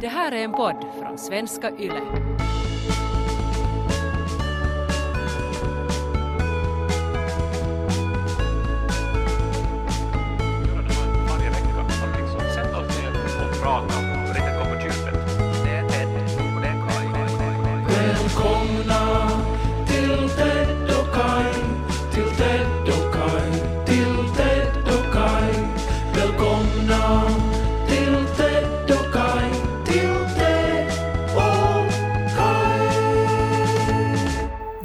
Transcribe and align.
Det 0.00 0.08
här 0.08 0.32
är 0.32 0.44
en 0.44 0.52
podd 0.52 0.84
från 1.00 1.18
svenska 1.18 1.70
YLE. 1.70 2.00
varje 11.28 11.50
vecka. 11.50 11.80
Att 12.04 12.20
liksom 12.20 12.40
sätta 12.40 12.78
oss 12.78 12.98
ner 12.98 13.10
och 13.44 13.62
prata 13.62 13.97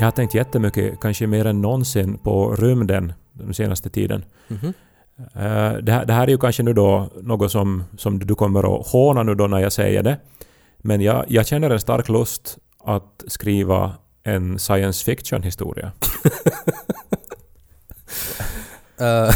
Jag 0.04 0.08
har 0.08 0.12
tänkt 0.12 0.34
jättemycket, 0.34 1.00
kanske 1.00 1.28
mer 1.28 1.46
än 1.46 1.62
någonsin, 1.62 2.18
på 2.18 2.56
rymden 2.56 3.14
den 3.34 3.54
senaste 3.54 3.90
tiden. 3.90 4.26
Eh, 4.50 5.74
Det, 5.84 5.92
här, 5.92 6.06
det 6.06 6.14
här 6.14 6.24
är 6.24 6.32
ju 6.32 6.38
kanske 6.38 6.64
nu 6.64 6.74
då 6.74 7.10
något 7.22 7.52
som, 7.52 7.84
som 7.98 8.20
du 8.20 8.36
kommer 8.36 8.76
att 8.80 8.88
håna 8.88 9.24
nu 9.24 9.36
då 9.36 9.48
när 9.48 9.60
jag 9.60 9.74
säger 9.74 10.04
det. 10.04 10.18
Men 10.78 11.02
jag, 11.02 11.26
jag 11.28 11.48
känner 11.48 11.70
en 11.70 11.80
stark 11.80 12.10
lust 12.10 12.58
att 12.84 13.24
skriva 13.28 13.92
en 14.24 14.60
science 14.60 15.06
fiction-historia. 15.06 15.92
Eh, 18.98 19.30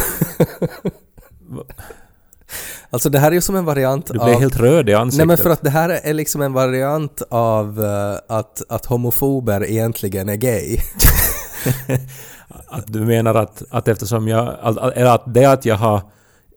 alltså 2.98 3.10
det 3.10 3.20
här 3.20 3.28
är 3.32 3.36
ju 3.36 3.42
som 3.42 3.56
en 3.56 3.66
variant 3.66 4.06
Du 4.08 4.14
blev 4.14 4.24
av... 4.36 4.40
helt 4.40 4.56
röd 4.60 4.90
i 4.90 4.92
Nej 4.92 4.96
ansiktet. 5.02 5.28
men 5.28 5.38
för 5.38 5.50
att 5.50 5.62
det 5.62 5.70
här 5.70 5.90
är 6.04 6.14
liksom 6.14 6.42
en 6.42 6.54
variant 6.54 7.22
av 7.30 7.84
eh, 7.84 8.36
att, 8.38 8.62
att 8.70 8.86
homofober 8.86 9.66
egentligen 9.70 10.30
är 10.30 10.36
gay. 10.36 10.78
Att 12.70 12.84
du 12.94 13.00
menar 13.00 13.36
att, 13.36 13.64
att 13.70 13.88
eftersom 13.88 14.28
jag... 14.28 14.56
Eller 14.96 15.06
att 15.16 15.34
det 15.34 15.46
att 15.46 15.66
jag 15.66 15.76
har 15.76 16.02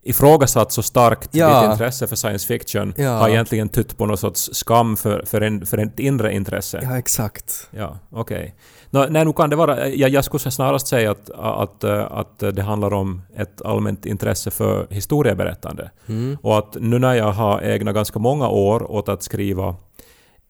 ifrågasatt 0.02 0.72
så 0.72 0.82
starkt 0.82 1.28
Ja. 1.32 1.60
ditt 1.62 1.70
intresse 1.70 2.06
för 2.06 2.16
science 2.16 2.46
fiction 2.46 2.94
Ja. 2.96 3.10
har 3.10 3.28
egentligen 3.28 3.68
tytt 3.68 3.96
på 3.98 4.06
någon 4.06 4.18
sorts 4.18 4.50
skam 4.52 4.96
för, 4.96 5.24
för, 5.26 5.40
en, 5.40 5.66
för 5.66 5.78
ett 5.78 5.98
inre 5.98 6.32
intresse. 6.34 6.80
ja, 6.82 6.98
exakt. 6.98 7.68
Ja, 7.70 7.98
okej. 8.12 8.54
Nå, 8.90 9.06
nej, 9.10 9.24
nu 9.24 9.32
kan 9.32 9.50
det 9.50 9.56
vara... 9.56 9.88
Jag, 9.88 10.10
jag 10.10 10.24
skulle 10.24 10.40
snarast 10.40 10.86
säga 10.86 11.10
att, 11.10 11.30
att, 11.30 11.84
att 11.84 12.38
det 12.38 12.62
handlar 12.62 12.92
om 12.94 13.22
ett 13.36 13.62
allmänt 13.62 14.06
intresse 14.06 14.50
för 14.50 14.86
historieberättande. 14.90 15.90
Mm. 16.06 16.38
Och 16.42 16.58
att 16.58 16.76
nu 16.80 16.98
när 16.98 17.14
jag 17.14 17.32
har 17.32 17.60
ägnat 17.60 17.94
ganska 17.94 18.18
många 18.18 18.48
år 18.48 18.90
åt 18.90 19.08
att 19.08 19.22
skriva 19.22 19.76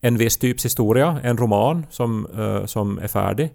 en 0.01 0.17
viss 0.17 0.37
typs 0.37 0.65
historia, 0.65 1.19
en 1.23 1.37
roman 1.37 1.85
som, 1.89 2.27
eh, 2.37 2.65
som 2.65 2.99
är 2.99 3.07
färdig, 3.07 3.53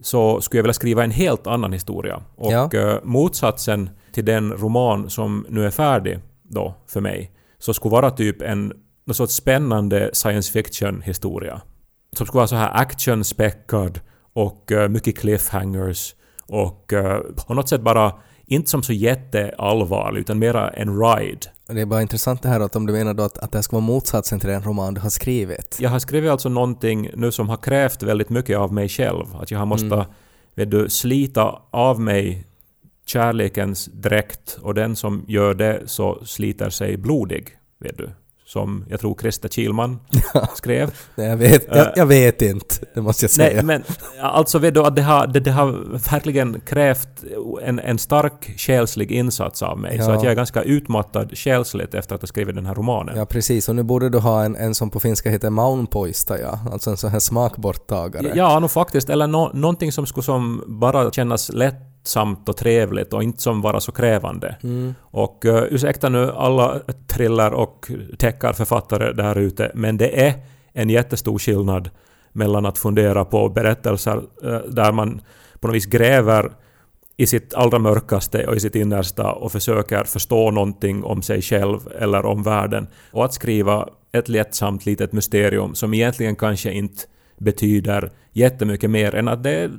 så 0.00 0.40
skulle 0.40 0.58
jag 0.58 0.62
vilja 0.64 0.72
skriva 0.74 1.04
en 1.04 1.10
helt 1.10 1.46
annan 1.46 1.72
historia. 1.72 2.20
Och 2.36 2.52
Ja. 2.52 2.70
eh, 2.74 2.96
motsatsen 3.02 3.90
till 4.12 4.24
den 4.24 4.52
roman 4.52 5.10
som 5.10 5.46
nu 5.48 5.66
är 5.66 5.70
färdig 5.70 6.18
då 6.42 6.74
för 6.86 7.00
mig, 7.00 7.30
så 7.58 7.74
skulle 7.74 7.92
vara 7.92 8.10
typ 8.10 8.42
en 8.42 8.72
någon 9.06 9.14
sorts 9.14 9.34
spännande 9.34 10.10
science 10.12 10.52
fiction-historia. 10.52 11.60
Som 12.16 12.26
skulle 12.26 12.38
vara 12.38 12.46
så 12.46 12.56
här 12.56 12.70
action-späckad 12.74 14.00
och 14.38 14.72
eh, 14.72 14.88
mycket 14.88 15.18
cliffhangers 15.18 16.14
och 16.42 16.92
eh, 16.92 17.20
på 17.46 17.54
något 17.54 17.68
sätt 17.68 17.80
bara 17.80 18.12
inte 18.46 18.70
som 18.70 18.82
så 18.82 18.92
jätteallvarlig 18.92 20.20
utan 20.20 20.38
mera 20.38 20.70
en 20.70 21.00
ride. 21.00 21.40
Det 21.66 21.80
är 21.80 21.86
bara 21.86 22.02
intressant 22.02 22.42
det 22.42 22.48
här 22.48 22.60
att 22.60 22.76
om 22.76 22.86
du 22.86 22.92
menar 22.92 23.14
då 23.14 23.22
att, 23.22 23.38
att 23.38 23.52
det 23.52 23.58
här 23.58 23.62
ska 23.62 23.76
vara 23.76 23.86
motsatsen 23.86 24.40
till 24.40 24.48
den 24.48 24.62
roman 24.62 24.94
du 24.94 25.00
har 25.00 25.10
skrivit. 25.10 25.76
Jag 25.80 25.90
har 25.90 25.98
skrivit 25.98 26.30
alltså 26.30 26.48
någonting 26.48 27.10
nu 27.14 27.32
som 27.32 27.48
har 27.48 27.56
krävt 27.56 28.02
väldigt 28.02 28.30
mycket 28.30 28.58
av 28.58 28.72
mig 28.72 28.88
själv. 28.88 29.26
Att 29.40 29.50
jag 29.50 29.58
har 29.58 29.66
måste 29.66 30.06
vet 30.54 30.70
du, 30.70 30.88
slita 30.88 31.62
av 31.70 32.00
mig 32.00 32.46
kärlekens 33.06 33.86
dräkt 33.92 34.58
och 34.62 34.74
den 34.74 34.96
som 34.96 35.24
gör 35.28 35.54
det 35.54 35.82
så 35.86 36.24
sliter 36.24 36.70
sig 36.70 36.96
blodig. 36.96 37.48
Vet 37.80 37.98
du. 37.98 38.10
Som 38.48 38.84
jag 38.88 39.00
tror 39.00 39.14
Krista 39.14 39.48
Kilman 39.48 39.98
skrev. 40.54 40.90
Nej, 41.14 41.26
jag, 41.28 41.36
vet, 41.36 41.66
jag, 41.76 41.86
jag 41.96 42.06
vet 42.06 42.42
inte, 42.42 42.74
det 42.94 43.00
måste 43.00 43.24
jag 43.24 43.30
säga. 43.30 43.54
Nej, 43.54 43.64
men 43.64 43.82
alltså 44.22 44.58
vet 44.58 44.74
du 44.74 44.80
att 44.80 44.96
det 44.96 45.02
har, 45.02 45.26
det, 45.26 45.40
det 45.40 45.50
har 45.50 45.72
verkligen 46.10 46.60
krävt 46.60 47.08
en, 47.62 47.78
en 47.78 47.98
stark 47.98 48.54
själslig 48.56 49.12
insats 49.12 49.62
av 49.62 49.78
mig. 49.78 49.98
Så 50.02 50.10
Ja. 50.10 50.16
att 50.16 50.22
jag 50.22 50.30
är 50.32 50.36
ganska 50.36 50.62
utmattad 50.62 51.38
själsligt 51.38 51.94
efter 51.94 52.14
att 52.14 52.20
ha 52.22 52.26
skrivit 52.26 52.54
den 52.54 52.66
här 52.66 52.74
romanen. 52.74 53.16
Ja, 53.16 53.26
precis. 53.26 53.68
Och 53.68 53.76
nu 53.76 53.82
borde 53.82 54.08
du 54.08 54.18
ha 54.18 54.44
en, 54.44 54.56
en 54.56 54.74
som 54.74 54.90
på 54.90 55.00
finska 55.00 55.30
heter 55.30 55.50
maunpoista, 55.50 56.40
ja. 56.40 56.58
Alltså 56.72 56.90
en 56.90 56.96
sån 56.96 57.10
här 57.10 57.18
smakborttagare. 57.18 58.32
Ja, 58.34 58.58
nog 58.58 58.70
faktiskt. 58.70 59.10
Eller 59.10 59.26
no, 59.26 59.50
någonting 59.54 59.92
som 59.92 60.06
skulle 60.06 60.24
som 60.24 60.64
bara 60.66 61.10
kännas 61.10 61.48
lättsamt 62.08 62.48
och 62.48 62.56
trevligt 62.56 63.12
och 63.12 63.22
inte 63.22 63.42
som 63.42 63.60
vara 63.60 63.80
så 63.80 63.92
krävande. 63.92 64.56
Mm. 64.62 64.94
Och 65.12 65.44
uh, 65.44 65.62
ursäkta 65.70 66.08
nu 66.08 66.30
alla 66.30 66.80
thriller 67.06 67.52
och 67.52 67.90
deckarförfattare 68.18 69.12
där 69.12 69.38
ute, 69.38 69.70
men 69.74 69.96
det 69.96 70.26
är 70.26 70.34
en 70.72 70.90
jättestor 70.90 71.38
skillnad 71.38 71.90
mellan 72.32 72.66
att 72.66 72.78
fundera 72.78 73.24
på 73.24 73.48
berättelser 73.48 74.22
eh, 74.42 74.60
där 74.68 74.92
man 74.92 75.20
på 75.60 75.68
något 75.68 75.76
vis 75.76 75.86
gräver 75.86 76.52
i 77.16 77.26
sitt 77.26 77.54
allra 77.54 77.78
mörkaste 77.78 78.46
och 78.46 78.56
i 78.56 78.60
sitt 78.60 78.74
innersta 78.74 79.32
och 79.32 79.52
försöker 79.52 80.04
förstå 80.04 80.50
någonting 80.50 81.04
om 81.04 81.22
sig 81.22 81.42
själv 81.42 81.78
eller 82.00 82.26
om 82.26 82.42
världen. 82.42 82.86
Och 83.12 83.24
att 83.24 83.34
skriva 83.34 83.88
ett 84.12 84.28
lättsamt 84.28 84.86
litet 84.86 85.12
mysterium 85.12 85.74
som 85.74 85.94
egentligen 85.94 86.36
kanske 86.36 86.72
inte 86.72 87.02
betyder 87.38 88.10
jättemycket 88.32 88.90
mer 88.90 89.14
än 89.14 89.28
att 89.28 89.42
det 89.42 89.50
är 89.50 89.70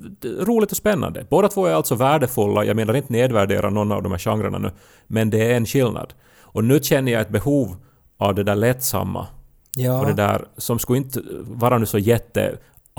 roligt 0.45 0.71
och 0.71 0.77
spännande. 0.77 1.25
Båda 1.29 1.47
två 1.47 1.65
är 1.65 1.73
alltså 1.73 1.95
värdefulla, 1.95 2.65
jag 2.65 2.75
menar 2.75 2.93
inte 2.93 3.13
nedvärdera 3.13 3.69
någon 3.69 3.91
av 3.91 4.03
de 4.03 4.11
här 4.11 4.19
genrerna 4.19 4.57
nu, 4.57 4.71
men 5.07 5.29
det 5.29 5.51
är 5.51 5.55
en 5.57 5.65
skillnad. 5.65 6.13
Och 6.41 6.63
nu 6.63 6.79
känner 6.79 7.11
jag 7.11 7.21
ett 7.21 7.29
behov 7.29 7.75
av 8.17 8.35
det 8.35 8.43
där 8.43 8.55
lättsamma 8.55 9.27
Ja. 9.77 9.99
och 9.99 10.05
det 10.05 10.13
där 10.13 10.45
som 10.57 10.79
skulle 10.79 10.97
inte 10.97 11.21
vara 11.41 11.77
nu 11.77 11.85
så 11.85 11.97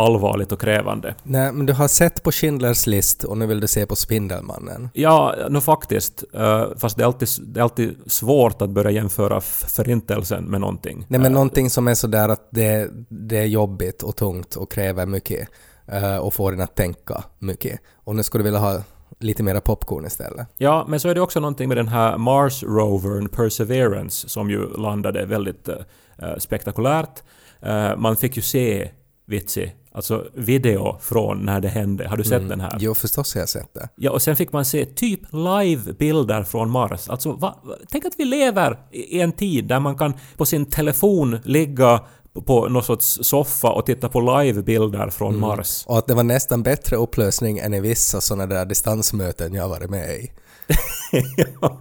jätteallvarligt 0.00 0.52
och 0.52 0.60
krävande. 0.60 1.14
Nej, 1.22 1.52
men 1.52 1.66
du 1.66 1.72
har 1.72 1.88
sett 1.88 2.22
på 2.22 2.32
Schindlers 2.32 2.86
list 2.86 3.24
och 3.24 3.38
nu 3.38 3.46
vill 3.46 3.60
du 3.60 3.68
se 3.68 3.86
på 3.86 3.96
Spindelmannen. 3.96 4.88
Ja, 4.92 5.34
nu 5.50 5.60
faktiskt. 5.60 6.24
eh, 6.34 6.64
fast 6.76 6.96
det 6.96 7.02
är, 7.02 7.06
alltid, 7.06 7.28
det 7.42 7.60
är 7.60 7.64
alltid 7.64 7.96
svårt 8.06 8.62
att 8.62 8.70
börja 8.70 8.90
jämföra 8.90 9.40
förintelsen 9.40 10.44
med 10.44 10.60
någonting. 10.60 11.06
Nej, 11.08 11.20
men 11.20 11.26
Eh, 11.26 11.32
någonting 11.32 11.70
som 11.70 11.88
är 11.88 11.94
sådär 11.94 12.28
att 12.28 12.48
det, 12.50 12.90
det 13.08 13.38
är 13.38 13.46
jobbigt 13.46 14.02
och 14.02 14.16
tungt 14.16 14.56
och 14.56 14.70
kräver 14.72 15.06
mycket 15.06 15.48
eh, 15.86 16.16
och 16.16 16.34
får 16.34 16.52
en 16.52 16.60
att 16.60 16.74
tänka 16.76 17.24
mycket. 17.38 17.80
Och 18.04 18.16
nu 18.16 18.22
skulle 18.22 18.40
du 18.40 18.44
vilja 18.44 18.60
ha 18.60 18.82
lite 19.20 19.42
mera 19.42 19.60
popcorn 19.60 20.06
istället. 20.06 20.46
Ja, 20.56 20.86
men 20.88 21.00
så 21.00 21.08
är 21.08 21.14
det 21.14 21.20
också 21.20 21.40
någonting 21.40 21.68
med 21.68 21.76
den 21.76 21.88
här 21.88 22.18
Mars-rovern 22.18 23.28
Perseverance 23.28 24.28
som 24.28 24.50
ju 24.50 24.76
landade 24.76 25.26
väldigt 25.26 25.68
spektakulärt. 26.38 27.22
Man 27.96 28.16
fick 28.16 28.36
ju 28.36 28.42
se, 28.42 28.90
vitsi, 29.26 29.72
alltså 29.92 30.26
video 30.34 30.96
från 31.00 31.38
när 31.44 31.60
det 31.60 31.68
hände. 31.68 32.08
Har 32.08 32.16
du 32.16 32.24
sett 32.24 32.48
den 32.48 32.60
här? 32.60 32.76
Jo, 32.80 32.94
förstås 32.94 33.34
har 33.34 33.40
jag 33.40 33.48
sett 33.48 33.74
det. 33.74 33.88
Ja, 33.96 34.10
och 34.10 34.22
sen 34.22 34.36
fick 34.36 34.52
man 34.52 34.64
se 34.64 34.84
typ 34.86 35.20
live-bilder 35.32 36.42
från 36.44 36.70
Mars. 36.70 37.08
Alltså, 37.08 37.32
va, 37.32 37.56
tänk 37.90 38.04
att 38.04 38.14
vi 38.18 38.24
lever 38.24 38.78
i 38.92 39.20
en 39.20 39.32
tid 39.32 39.64
där 39.68 39.80
man 39.80 39.98
kan 39.98 40.14
på 40.36 40.46
sin 40.46 40.66
telefon 40.66 41.38
ligga 41.44 42.00
på- 42.46 42.68
någon 42.68 42.82
sorts 42.82 43.18
soffa 43.22 43.70
och 43.70 43.86
titta 43.86 44.08
på 44.08 44.20
live-bilder 44.20 45.10
från 45.10 45.40
Mars. 45.40 45.84
Och 45.86 45.98
att 45.98 46.06
det 46.06 46.14
var 46.14 46.22
nästan 46.22 46.62
bättre 46.62 46.96
upplösning 46.96 47.58
än 47.58 47.74
i 47.74 47.80
vissa 47.80 48.20
sådana 48.20 48.46
där 48.46 48.64
distansmöten 48.64 49.54
jag 49.54 49.68
varit 49.68 49.90
med 49.90 50.10
i. 50.10 50.30
ja, 51.60 51.80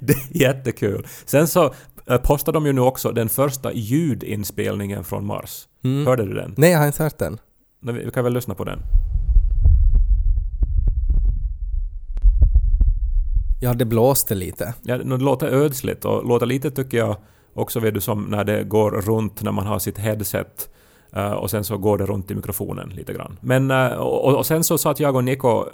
det 0.00 0.12
är 0.12 0.36
jättekul. 0.42 1.06
Sen 1.26 1.48
så 1.48 1.74
eh, 2.06 2.16
postar 2.16 2.52
de 2.52 2.66
ju 2.66 2.72
nu 2.72 2.80
också 2.80 3.12
den 3.12 3.28
första 3.28 3.72
ljudinspelningen 3.72 5.04
från 5.04 5.26
Mars. 5.26 5.66
Hörde 6.06 6.26
du 6.26 6.34
den? 6.34 6.54
Nej, 6.56 6.70
jag 6.70 6.78
har 6.78 6.86
inte 6.86 7.02
hört 7.02 7.18
den. 7.18 7.38
Nej, 7.80 8.04
Vi 8.04 8.10
kan 8.10 8.24
väl 8.24 8.32
lyssna 8.32 8.54
på 8.54 8.64
den. 8.64 8.78
Ja, 13.60 13.74
det 13.74 13.84
blåste 13.84 14.34
lite. 14.34 14.74
Ja, 14.82 14.98
det 14.98 15.16
låter 15.16 15.46
ödsligt 15.46 16.04
och 16.04 16.26
låter 16.28 16.46
lite 16.46 16.70
tycker 16.70 16.98
jag 16.98 17.16
också 17.54 17.80
vet 17.80 17.94
du 17.94 18.00
som 18.00 18.22
när 18.22 18.44
det 18.44 18.64
går 18.64 18.90
runt 18.90 19.42
när 19.42 19.52
man 19.52 19.66
har 19.66 19.78
sitt 19.78 19.98
headset 19.98 20.68
eh, 21.12 21.32
och 21.32 21.50
sen 21.50 21.64
så 21.64 21.78
går 21.78 21.98
det 21.98 22.06
runt 22.06 22.30
i 22.30 22.34
mikrofonen 22.34 22.88
lite 22.88 23.12
grann. 23.12 23.38
Men 23.40 23.70
eh, 23.70 23.92
och, 23.92 24.34
och 24.34 24.46
sen 24.46 24.64
så 24.64 24.78
satt 24.78 25.00
jag 25.00 25.16
och 25.16 25.24
Niko 25.24 25.64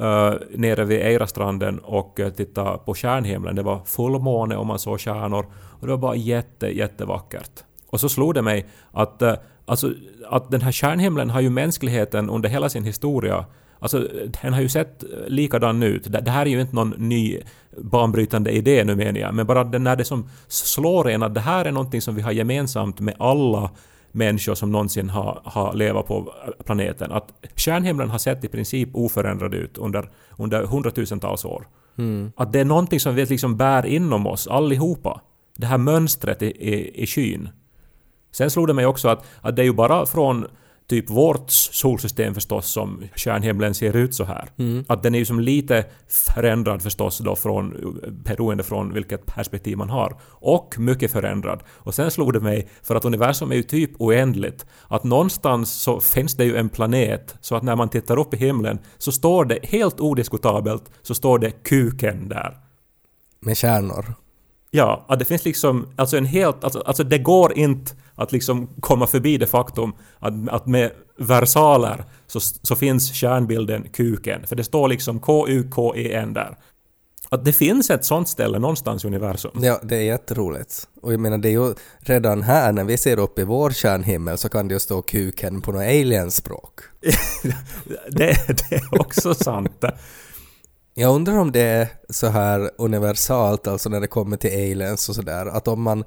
uh, 0.00 0.34
nere 0.50 0.84
vid 0.84 1.00
Eirastranden 1.00 1.78
och 1.78 2.20
tittade 2.36 2.78
på 2.78 2.94
stjärnhimlen. 2.94 3.56
Det 3.56 3.62
var 3.62 3.80
fullmåne 3.84 4.56
och 4.56 4.66
man 4.66 4.78
såg 4.78 5.00
stjärnor 5.00 5.46
och 5.54 5.86
det 5.86 5.92
var 5.92 5.98
bara 5.98 6.14
jätte, 6.14 6.66
jättevackert. 6.66 7.64
Och 7.90 8.00
så 8.00 8.08
slog 8.08 8.34
det 8.34 8.42
mig 8.42 8.66
att, 8.92 9.22
eh, 9.22 9.34
alltså, 9.66 9.92
att 10.28 10.50
den 10.50 10.62
här 10.62 10.72
stjärnhimlen 10.72 11.30
har 11.30 11.40
ju 11.40 11.50
mänskligheten 11.50 12.30
under 12.30 12.48
hela 12.48 12.68
sin 12.68 12.84
historia 12.84 13.44
Alltså, 13.82 14.08
den 14.42 14.52
har 14.52 14.60
ju 14.60 14.68
sett 14.68 15.04
likadan 15.26 15.82
ut. 15.82 16.12
Det 16.24 16.30
här 16.30 16.46
är 16.46 16.50
ju 16.50 16.60
inte 16.60 16.74
någon 16.74 16.90
ny 16.90 17.40
banbrytande 17.78 18.50
idé 18.50 18.84
nu 18.84 18.96
menar 18.96 19.20
jag, 19.20 19.34
men 19.34 19.46
bara 19.46 19.62
när 19.62 19.96
det 19.96 20.04
som 20.04 20.28
slår 20.48 21.08
en 21.08 21.22
att 21.22 21.34
det 21.34 21.40
här 21.40 21.64
är 21.64 21.72
någonting 21.72 22.00
som 22.00 22.14
vi 22.14 22.22
har 22.22 22.32
gemensamt 22.32 23.00
med 23.00 23.14
alla 23.18 23.70
människor 24.12 24.54
som 24.54 24.72
någonsin 24.72 25.10
har, 25.10 25.40
har 25.44 25.74
levat 25.74 26.06
på 26.06 26.32
planeten. 26.64 27.12
Att 27.12 27.32
stjärnhimlen 27.56 28.10
har 28.10 28.18
sett 28.18 28.44
i 28.44 28.48
princip 28.48 28.88
oförändrad 28.92 29.54
ut 29.54 29.78
under, 29.78 30.10
under 30.38 30.64
hundratusentals 30.64 31.44
år. 31.44 31.66
Att 32.36 32.52
det 32.52 32.60
är 32.60 32.64
någonting 32.64 33.00
som 33.00 33.14
vi 33.14 33.26
liksom 33.26 33.56
bär 33.56 33.86
inom 33.86 34.26
oss 34.26 34.46
allihopa. 34.46 35.20
Det 35.56 35.66
här 35.66 35.78
mönstret 35.78 36.42
i, 36.42 36.46
i, 36.46 37.02
i 37.02 37.06
skyn. 37.06 37.48
Sen 38.32 38.50
slog 38.50 38.66
det 38.66 38.74
mig 38.74 38.86
också 38.86 39.08
att, 39.08 39.24
att 39.40 39.56
det 39.56 39.62
är 39.62 39.66
ju 39.66 39.72
bara 39.72 40.06
från 40.06 40.46
typ 40.90 41.10
vårt 41.10 41.50
solsystem 41.50 42.34
förstås 42.34 42.66
som 42.66 43.02
stjärnhimlen 43.16 43.74
ser 43.74 43.96
ut 43.96 44.14
så 44.14 44.24
här. 44.24 44.48
Att 44.88 45.02
den 45.02 45.14
är 45.14 45.18
ju 45.18 45.24
som 45.24 45.40
lite 45.40 45.84
förändrad 46.08 46.82
förstås 46.82 47.18
då 47.18 47.36
från, 47.36 47.96
beroende 48.24 48.62
från 48.62 48.94
vilket 48.94 49.26
perspektiv 49.26 49.76
man 49.76 49.90
har. 49.90 50.16
Och 50.28 50.74
mycket 50.78 51.12
förändrad. 51.12 51.62
Och 51.68 51.94
sen 51.94 52.10
slog 52.10 52.32
det 52.32 52.40
mig, 52.40 52.68
för 52.82 52.94
att 52.94 53.04
universum 53.04 53.50
är 53.50 53.56
ju 53.56 53.62
typ 53.62 53.90
oändligt, 53.98 54.66
att 54.88 55.04
någonstans 55.04 55.72
så 55.72 56.00
finns 56.00 56.36
det 56.36 56.44
ju 56.44 56.56
en 56.56 56.68
planet 56.68 57.34
så 57.40 57.54
att 57.54 57.62
när 57.62 57.76
man 57.76 57.88
tittar 57.88 58.18
upp 58.18 58.34
i 58.34 58.36
himlen 58.36 58.78
så 58.98 59.12
står 59.12 59.44
det 59.44 59.58
helt 59.62 60.00
odiskutabelt 60.00 60.90
så 61.02 61.14
står 61.14 61.38
det 61.38 61.50
kuken 61.50 62.28
där. 62.28 62.56
Med 63.40 63.56
kärnor. 63.56 64.14
Ja, 64.70 65.04
att 65.08 65.18
det 65.18 65.24
finns 65.24 65.44
liksom, 65.44 65.86
alltså 65.96 66.16
en 66.16 66.26
helt, 66.26 66.64
alltså, 66.64 66.80
alltså 66.80 67.04
det 67.04 67.18
går 67.18 67.58
inte 67.58 67.92
att 68.20 68.32
liksom 68.32 68.68
komma 68.80 69.06
förbi 69.06 69.38
det 69.38 69.46
faktum 69.46 69.92
att, 70.18 70.48
att 70.48 70.66
med 70.66 70.90
versaler 71.18 72.04
så, 72.26 72.40
så 72.40 72.76
finns 72.76 73.14
kärnbilden 73.14 73.88
kuken. 73.92 74.46
För 74.46 74.56
det 74.56 74.64
står 74.64 74.88
liksom 74.88 75.20
K-U-K-E-N 75.20 76.32
där. 76.32 76.56
Att 77.28 77.44
det 77.44 77.52
finns 77.52 77.90
ett 77.90 78.04
sånt 78.04 78.28
ställe 78.28 78.58
någonstans 78.58 79.04
i 79.04 79.06
universum. 79.06 79.50
Ja, 79.54 79.80
det 79.82 79.96
är 79.96 80.02
jätteroligt. 80.02 80.88
Och 81.02 81.12
jag 81.12 81.20
menar, 81.20 81.38
det 81.38 81.48
är 81.48 81.52
ju 81.52 81.74
redan 81.98 82.42
här 82.42 82.72
när 82.72 82.84
vi 82.84 82.96
ser 82.96 83.18
upp 83.18 83.38
i 83.38 83.44
vår 83.44 83.70
kärnhimmel 83.70 84.38
så 84.38 84.48
kan 84.48 84.68
det 84.68 84.74
ju 84.74 84.80
stå 84.80 85.02
kuken 85.02 85.60
på 85.62 85.72
något 85.72 85.82
alienspråk. 85.82 86.80
det, 88.10 88.36
det 88.46 88.76
är 88.76 89.00
också 89.00 89.34
sant. 89.34 89.84
Jag 90.94 91.14
undrar 91.14 91.38
om 91.38 91.52
det 91.52 91.60
är 91.60 91.88
så 92.08 92.26
här 92.26 92.70
universalt, 92.78 93.66
alltså 93.66 93.88
när 93.88 94.00
det 94.00 94.06
kommer 94.06 94.36
till 94.36 94.50
aliens 94.50 95.08
och 95.08 95.14
sådär, 95.14 95.46
att 95.46 95.68
om 95.68 95.82
man 95.82 96.04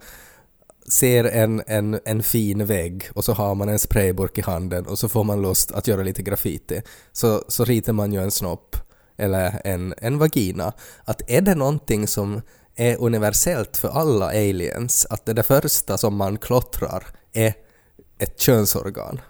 ser 0.87 1.23
en, 1.23 1.63
en, 1.67 1.99
en 2.05 2.23
fin 2.23 2.65
vägg 2.65 3.09
och 3.13 3.23
så 3.23 3.33
har 3.33 3.55
man 3.55 3.69
en 3.69 3.79
sprayburk 3.79 4.37
i 4.37 4.41
handen 4.41 4.85
och 4.85 4.99
så 4.99 5.09
får 5.09 5.23
man 5.23 5.41
lust 5.41 5.71
att 5.71 5.87
göra 5.87 6.03
lite 6.03 6.23
graffiti, 6.23 6.81
så, 7.11 7.43
så 7.47 7.65
ritar 7.65 7.93
man 7.93 8.13
ju 8.13 8.21
en 8.21 8.31
snopp 8.31 8.75
eller 9.17 9.61
en, 9.63 9.93
en 9.97 10.17
vagina. 10.17 10.73
Att 11.05 11.29
är 11.29 11.41
det 11.41 11.55
någonting 11.55 12.07
som 12.07 12.41
är 12.75 12.97
universellt 13.01 13.77
för 13.77 13.89
alla 13.89 14.25
aliens, 14.25 15.07
att 15.09 15.25
det, 15.25 15.33
det 15.33 15.43
första 15.43 15.97
som 15.97 16.15
man 16.15 16.37
klottrar 16.37 17.03
är 17.33 17.53
ett 18.19 18.39
könsorgan? 18.39 19.21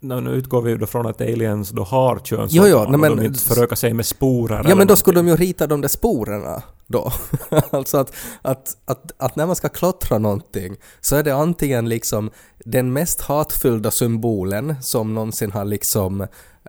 Nå, 0.00 0.20
Nu 0.20 0.30
utgår 0.30 0.62
vi 0.62 0.76
då 0.76 0.86
från 0.86 1.06
att 1.06 1.20
aliens 1.20 1.70
då 1.70 1.82
har 1.82 2.18
könsorgan 2.18 2.48
Jo, 2.70 2.84
jo, 2.88 2.98
nej, 2.98 3.10
och 3.10 3.16
de 3.16 3.26
inte 3.26 3.40
förökar 3.40 3.76
sig 3.76 3.94
med 3.94 4.06
sporer 4.06 4.64
Ja 4.68 4.74
men 4.74 4.86
då 4.86 4.96
skulle 4.96 5.18
de 5.18 5.28
ju 5.28 5.36
rita 5.36 5.66
de 5.66 5.80
där 5.80 5.88
sporerna 5.88 6.62
då. 6.86 7.12
alltså 7.70 7.98
att, 7.98 8.12
att, 8.42 8.76
att, 8.84 9.12
att 9.16 9.36
när 9.36 9.46
man 9.46 9.56
ska 9.56 9.68
klottra 9.68 10.18
någonting 10.18 10.76
så 11.00 11.16
är 11.16 11.22
det 11.22 11.34
antingen 11.34 11.88
liksom 11.88 12.30
den 12.64 12.92
mest 12.92 13.20
hatfyllda 13.20 13.90
symbolen 13.90 14.74
som 14.82 15.14
någonsin 15.14 15.52
har 15.52 15.64
liksom 15.64 16.20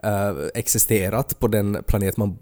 eh, 0.02 0.32
existerat 0.54 1.38
på 1.38 1.48
den 1.48 1.82
planet 1.86 2.16
man 2.16 2.38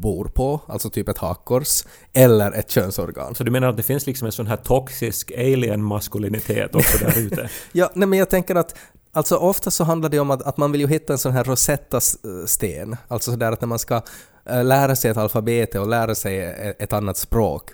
bor 0.00 0.24
på, 0.24 0.60
alltså 0.68 0.90
typ 0.90 1.08
ett 1.08 1.18
hakkors, 1.18 1.84
eller 2.12 2.52
ett 2.52 2.70
könsorgan. 2.70 3.34
Så 3.34 3.44
du 3.44 3.50
menar 3.50 3.68
att 3.68 3.76
det 3.76 3.82
finns 3.82 4.06
liksom 4.06 4.26
en 4.26 4.32
sån 4.32 4.46
här 4.46 4.56
toxisk 4.56 5.32
alien-maskulinitet 5.32 6.74
också 6.74 6.98
där 6.98 7.18
ute? 7.26 7.48
Ja, 7.72 7.90
nej 7.94 8.08
men 8.08 8.18
jag 8.18 8.30
tänker 8.30 8.54
att 8.54 8.78
Alltså 9.16 9.36
ofta 9.36 9.70
så 9.70 9.84
handlar 9.84 10.08
det 10.08 10.20
om 10.20 10.30
att, 10.30 10.42
att 10.42 10.56
man 10.56 10.72
vill 10.72 10.80
ju 10.80 10.88
hitta 10.88 11.12
en 11.12 11.18
sån 11.18 11.32
här 11.32 11.44
Rosetta-sten. 11.44 12.96
Alltså 13.08 13.30
sådär 13.30 13.52
att 13.52 13.60
när 13.60 13.68
man 13.68 13.78
ska 13.78 14.02
eh, 14.44 14.64
lära 14.64 14.96
sig 14.96 15.10
ett 15.10 15.16
alfabet 15.16 15.74
och 15.74 15.88
lära 15.88 16.14
sig 16.14 16.38
e-, 16.38 16.74
ett, 16.78 16.92
annat 16.92 17.16
språk. 17.16 17.70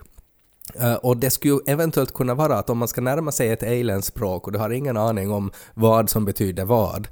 Eh, 0.75 0.95
och 0.95 1.17
det 1.17 1.31
skulle 1.31 1.55
ju 1.55 1.61
eventuellt 1.67 2.15
kunna 2.15 2.35
vara 2.35 2.59
att 2.59 2.71
om 2.71 2.79
man 2.79 2.89
ska 2.89 3.01
närma 3.01 3.33
sig 3.33 3.51
ett 3.51 3.63
alienspråk 3.63 4.47
och 4.47 4.53
du 4.53 4.59
har 4.59 4.71
ingen 4.71 4.97
aning 4.97 5.31
om 5.31 5.53
vad 5.75 6.11
som 6.11 6.25
betyder 6.25 6.65
vad, 6.65 7.09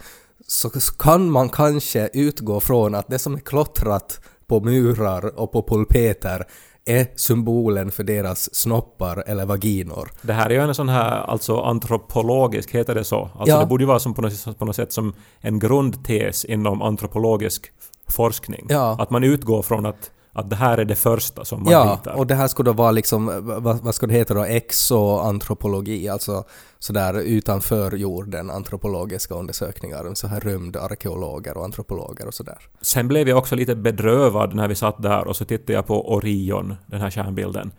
så 0.46 0.70
kan 0.98 1.30
man 1.30 1.48
kanske 1.48 2.10
utgå 2.12 2.60
från 2.60 2.94
att 2.94 3.08
det 3.08 3.18
som 3.18 3.34
är 3.34 3.38
klottrat 3.38 4.20
på 4.46 4.60
murar 4.60 5.38
och 5.38 5.52
på 5.52 5.62
pulpeter 5.62 6.46
är 6.84 7.06
symbolen 7.16 7.90
för 7.90 8.04
deras 8.04 8.54
snoppar 8.54 9.24
eller 9.26 9.46
vaginor. 9.46 10.10
Det 10.22 10.32
här 10.32 10.50
är 10.50 10.54
ju 10.54 10.60
en 10.60 10.74
sån 10.74 10.88
här 10.88 11.10
alltså 11.20 11.60
antropologisk, 11.60 12.74
heter 12.74 12.94
det 12.94 13.04
så? 13.04 13.30
Alltså 13.38 13.54
Ja. 13.54 13.60
det 13.60 13.66
borde 13.66 13.82
ju 13.82 13.88
vara 13.88 13.98
som 13.98 14.14
på, 14.14 14.22
något, 14.22 14.58
på 14.58 14.64
något 14.64 14.76
sätt 14.76 14.92
som 14.92 15.14
en 15.40 15.58
grundtes 15.58 16.44
inom 16.44 16.82
antropologisk 16.82 17.72
forskning. 18.08 18.66
Ja. 18.68 18.96
Att 18.98 19.10
man 19.10 19.24
utgår 19.24 19.62
från 19.62 19.86
att, 19.86 20.10
att 20.32 20.50
det 20.50 20.56
här 20.56 20.78
är 20.78 20.84
det 20.84 20.96
första 20.96 21.44
som 21.44 21.62
man 21.62 21.72
Ja, 21.72 21.98
ritar. 22.00 22.16
och 22.18 22.26
det 22.26 22.34
här 22.34 22.48
skulle 22.48 22.70
då 22.70 22.74
vara 22.74 22.90
liksom, 22.90 23.40
vad, 23.62 23.80
vad 23.82 23.94
ska 23.94 24.06
det 24.06 24.14
heta 24.14 24.34
då, 24.34 24.44
exoantropologi, 24.44 26.08
alltså 26.08 26.44
sådär 26.78 27.20
utanför 27.20 27.96
jorden, 27.96 28.50
antropologiska 28.50 29.34
undersökningar, 29.34 30.14
så 30.14 30.26
här 30.26 30.40
rymdarkeologer 30.40 31.56
och 31.56 31.64
antropologer 31.64 32.26
och 32.26 32.34
sådär. 32.34 32.58
Sen 32.80 33.08
blev 33.08 33.28
jag 33.28 33.38
också 33.38 33.56
lite 33.56 33.76
bedrövad 33.76 34.54
när 34.54 34.68
vi 34.68 34.74
satt 34.74 35.02
där 35.02 35.26
och 35.28 35.36
så 35.36 35.44
tittade 35.44 35.72
jag 35.72 35.86
på 35.86 36.14
Orion, 36.14 36.74
den 36.86 37.00
här 37.00 37.10
stjärnbilden. 37.10 37.72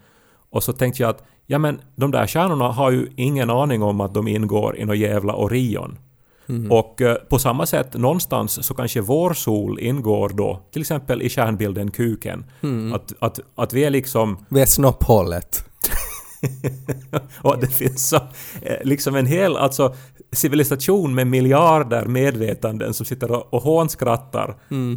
Och 0.49 0.63
så 0.63 0.73
tänkte 0.73 1.01
jag 1.03 1.09
att 1.09 1.23
ja 1.45 1.57
men 1.57 1.81
de 1.95 2.11
där 2.11 2.27
stjärnorna 2.27 2.67
har 2.67 2.91
ju 2.91 3.07
ingen 3.15 3.49
aning 3.49 3.83
om 3.83 4.01
att 4.01 4.13
de 4.13 4.27
ingår 4.27 4.77
i 4.77 4.85
något 4.85 4.97
jävla 4.97 5.35
Orion. 5.35 5.97
Och 6.69 7.01
eh, 7.01 7.15
på 7.15 7.39
samma 7.39 7.65
sätt 7.65 7.93
någonstans 7.93 8.65
så 8.65 8.73
kanske 8.73 9.01
vår 9.01 9.33
sol 9.33 9.79
ingår 9.79 10.29
då 10.29 10.61
till 10.71 10.81
exempel 10.81 11.21
i 11.21 11.29
stjärnbilden 11.29 11.91
kuken. 11.91 12.45
Att, 12.93 13.13
att, 13.19 13.39
att 13.55 13.73
vi 13.73 13.83
är 13.83 13.89
liksom 13.89 14.45
Vi 14.49 14.61
är 14.61 14.65
snopphålet. 14.65 15.65
och 17.41 17.57
det 17.61 17.67
finns 17.67 18.09
så, 18.09 18.15
eh, 18.61 18.77
liksom 18.83 19.15
en 19.15 19.25
hel 19.25 19.57
alltså, 19.57 19.95
civilisation 20.35 21.15
med 21.15 21.27
miljarder 21.27 22.05
medvetanden 22.05 22.93
som 22.93 23.05
sitter 23.05 23.31
och, 23.31 23.53
och 23.53 23.61
hånskrattar 23.61 24.55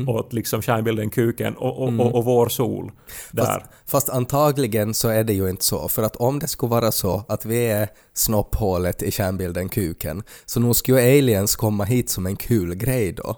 åt 0.09 0.33
liksom 0.33 0.63
stjärnbilden 0.63 1.11
kuken 1.11 1.55
och, 1.55 1.83
och, 1.83 2.01
och, 2.01 2.15
och 2.15 2.25
vår 2.25 2.49
sol. 2.49 2.93
Där. 3.31 3.45
Fast, 3.45 3.61
fast 3.87 4.09
antagligen 4.09 4.95
så 4.95 5.09
är 5.09 5.25
det 5.25 5.33
ju 5.33 5.51
inte 5.51 5.65
så, 5.65 5.89
för 5.89 6.03
att 6.03 6.17
om 6.17 6.39
det 6.39 6.49
skulle 6.49 6.71
vara 6.71 6.93
så 6.93 7.25
att 7.29 7.45
vi 7.45 7.67
är 7.67 7.89
snopphålet 8.15 9.03
i 9.03 9.11
kärnbilden 9.11 9.69
kuken, 9.69 10.23
så 10.47 10.61
nog 10.61 10.77
skulle 10.77 11.03
ju 11.03 11.19
aliens 11.19 11.57
komma 11.57 11.85
hit 11.85 12.11
som 12.11 12.27
en 12.27 12.37
kul 12.37 12.75
grej 12.75 13.13
då. 13.13 13.37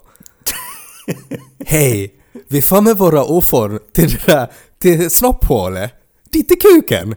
Hej! 1.66 2.14
Vi 2.48 2.62
får 2.62 2.80
med 2.80 2.96
våra 2.96 3.38
ufon 3.38 3.78
till 3.92 4.10
det 4.10 4.26
där, 4.26 4.52
till 4.78 5.10
snopphålet. 5.10 5.92
Dit 6.30 6.50
är 6.50 6.56
kuken! 6.56 7.14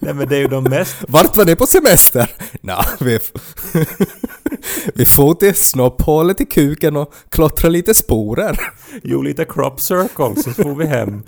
Nej 0.00 0.14
men 0.14 0.28
det 0.28 0.36
är 0.36 0.40
ju 0.40 0.48
de 0.48 0.64
mest... 0.64 0.96
Vart 1.08 1.36
var 1.36 1.44
det 1.44 1.56
på 1.56 1.66
semester? 1.66 2.30
Nå, 2.60 2.80
vi, 3.00 3.18
vi 4.94 5.06
får 5.06 5.34
till 5.34 5.54
snopphålet 5.54 6.40
i 6.40 6.46
kuken 6.46 6.96
och 6.96 7.14
klottra 7.28 7.68
lite 7.68 7.94
sporer. 7.94 8.60
Jo, 9.02 9.22
lite 9.22 9.44
crop 9.44 9.80
circles 9.80 10.44
så 10.44 10.50
får 10.62 10.74
vi 10.74 10.86
hem. 10.86 11.22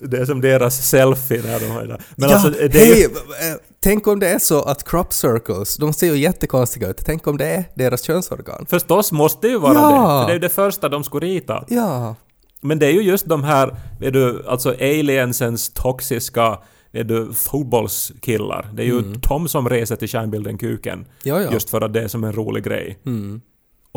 Det 0.00 0.16
är 0.18 0.24
som 0.24 0.40
deras 0.40 0.88
selfie 0.88 1.42
när 1.42 1.60
de 1.60 1.66
har 1.70 1.84
det. 1.84 1.98
Men 2.16 2.28
ja, 2.30 2.34
alltså, 2.34 2.50
det 2.50 2.64
är 2.64 2.86
hej! 2.86 2.98
ju, 3.00 3.04
eh, 3.04 3.56
Tänk 3.80 4.06
om 4.06 4.20
det 4.20 4.28
är 4.28 4.38
så 4.38 4.62
att 4.62 4.84
crop 4.88 5.12
circles, 5.12 5.76
de 5.76 5.92
ser 5.92 6.06
ju 6.06 6.18
jättekonstiga 6.18 6.88
ut. 6.88 7.00
Tänk 7.06 7.26
om 7.26 7.36
det 7.36 7.46
är 7.46 7.64
deras 7.74 8.02
könsorgan. 8.02 8.66
Förstås 8.70 9.12
måste 9.12 9.46
det 9.46 9.50
ju 9.50 9.58
vara 9.58 9.74
Ja. 9.74 9.80
det. 9.90 9.96
För 10.22 10.26
det 10.26 10.30
är 10.32 10.34
ju 10.34 10.38
det 10.38 10.48
första 10.48 10.88
de 10.88 11.04
skulle 11.04 11.26
rita. 11.26 11.64
Ja. 11.68 12.14
Men 12.60 12.78
det 12.78 12.86
är 12.86 12.92
ju 12.92 13.02
just 13.02 13.26
de 13.26 13.44
här, 13.44 13.76
vet 14.00 14.12
du, 14.12 14.44
alltså 14.46 14.70
aliensens 14.70 15.70
toxiska 15.74 16.58
vet 16.92 17.08
du, 17.08 17.32
fotbollskillar. 17.32 18.68
Det 18.74 18.82
är 18.82 18.86
ju 18.86 19.02
de 19.28 19.48
som 19.48 19.68
reser 19.68 19.96
till 19.96 20.08
stjärnbilden 20.08 20.58
kuken. 20.58 21.06
Ja, 21.22 21.42
ja. 21.42 21.52
Just 21.52 21.70
för 21.70 21.80
att 21.80 21.92
det 21.92 22.02
är 22.02 22.08
som 22.08 22.24
en 22.24 22.32
rolig 22.32 22.64
grej. 22.64 22.98
Mm. 23.06 23.40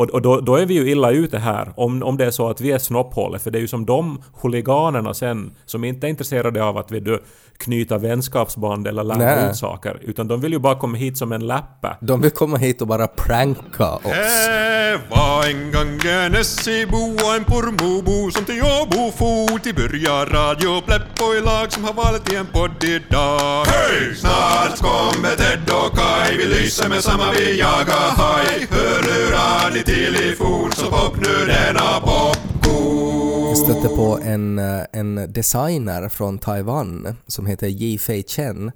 Och, 0.02 0.10
och 0.10 0.22
då, 0.22 0.40
då 0.40 0.56
är 0.56 0.66
vi 0.66 0.74
ju 0.74 0.90
illa 0.90 1.10
ute 1.10 1.38
här, 1.38 1.72
om, 1.76 2.02
om 2.02 2.16
det 2.16 2.24
är 2.24 2.30
så 2.30 2.50
att 2.50 2.60
vi 2.60 2.70
är 2.70 2.78
snopphålet, 2.78 3.42
för 3.42 3.50
det 3.50 3.58
är 3.58 3.60
ju 3.60 3.68
som 3.68 3.86
de 3.86 4.22
huliganerna 4.42 5.14
sen, 5.14 5.52
som 5.66 5.84
inte 5.84 6.06
är 6.06 6.08
intresserade 6.08 6.64
av 6.64 6.78
att 6.78 6.90
vet 6.90 7.04
du, 7.04 7.22
knyta 7.58 7.98
vänskapsband 7.98 8.86
eller 8.86 9.04
lära 9.04 9.18
Nej. 9.18 9.50
ut 9.50 9.56
saker, 9.56 10.00
utan 10.02 10.28
de 10.28 10.40
vill 10.40 10.52
ju 10.52 10.58
bara 10.58 10.78
komma 10.78 10.96
hit 10.96 11.18
som 11.18 11.32
en 11.32 11.46
läppe. 11.46 11.96
De 12.00 12.20
vill 12.20 12.30
komma 12.30 12.56
hit 12.56 12.80
och 12.80 12.86
bara 12.86 13.06
pranka 13.06 13.90
oss. 13.90 14.02
Det 14.02 15.00
var 15.10 15.46
en 15.46 15.72
gång 15.72 16.10
en 16.10 16.34
Essebo 16.34 16.96
och 16.96 17.34
en 17.34 17.44
Pormobo 17.44 18.30
som 18.30 18.44
till 18.44 18.62
Åbo 18.62 19.10
for 19.10 19.58
till 19.58 19.74
börja 19.74 20.24
Radio 20.24 20.80
Pleppo 20.80 21.34
i 21.34 21.40
lag 21.40 21.72
som 21.72 21.84
har 21.84 21.92
valt 21.92 22.32
i 22.32 22.36
en 22.36 22.46
podd 22.46 22.84
idag. 22.84 23.64
Hej! 23.66 24.14
Snart 24.16 24.78
kommer 24.78 25.36
Ted 25.36 25.70
och 25.70 25.98
Kai, 25.98 26.36
vi 26.36 26.44
lyser 26.44 26.88
med 26.88 27.02
samma 27.04 27.30
vi 27.32 27.58
jagar 27.58 28.10
haj. 28.16 28.66
Hörlurar 28.70 29.70
ni 29.74 29.82
till 29.92 30.16
i 30.16 30.34
fot 30.34 30.74
så 30.74 30.86
pop 30.86 31.16
nu 31.16 31.46
denna 31.46 32.00
popcorn. 32.00 33.56
stötte 33.56 33.88
på 33.88 34.18
en, 34.22 34.58
eh, 34.58 34.82
en 34.92 35.32
designer 35.32 36.08
från 36.08 36.38
Taiwan 36.38 37.16
som 37.26 37.46
heter 37.46 37.66
Yi 37.66 37.98
Fei 37.98 38.22
Chen 38.22 38.72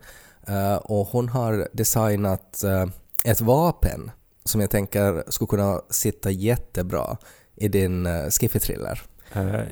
eh, 0.47 0.75
och 0.75 1.07
hon 1.07 1.29
har 1.29 1.69
designat 1.73 2.65
eh, 2.65 2.87
ett 3.25 3.41
vapen 3.41 4.11
som 4.45 4.61
jag 4.61 4.71
tänker 4.71 5.25
skulle 5.29 5.49
kunna 5.49 5.81
sitta 5.91 6.31
jättebra 6.31 7.17
i 7.57 7.69
din 7.69 8.07
skiffy-thriller. 8.31 9.03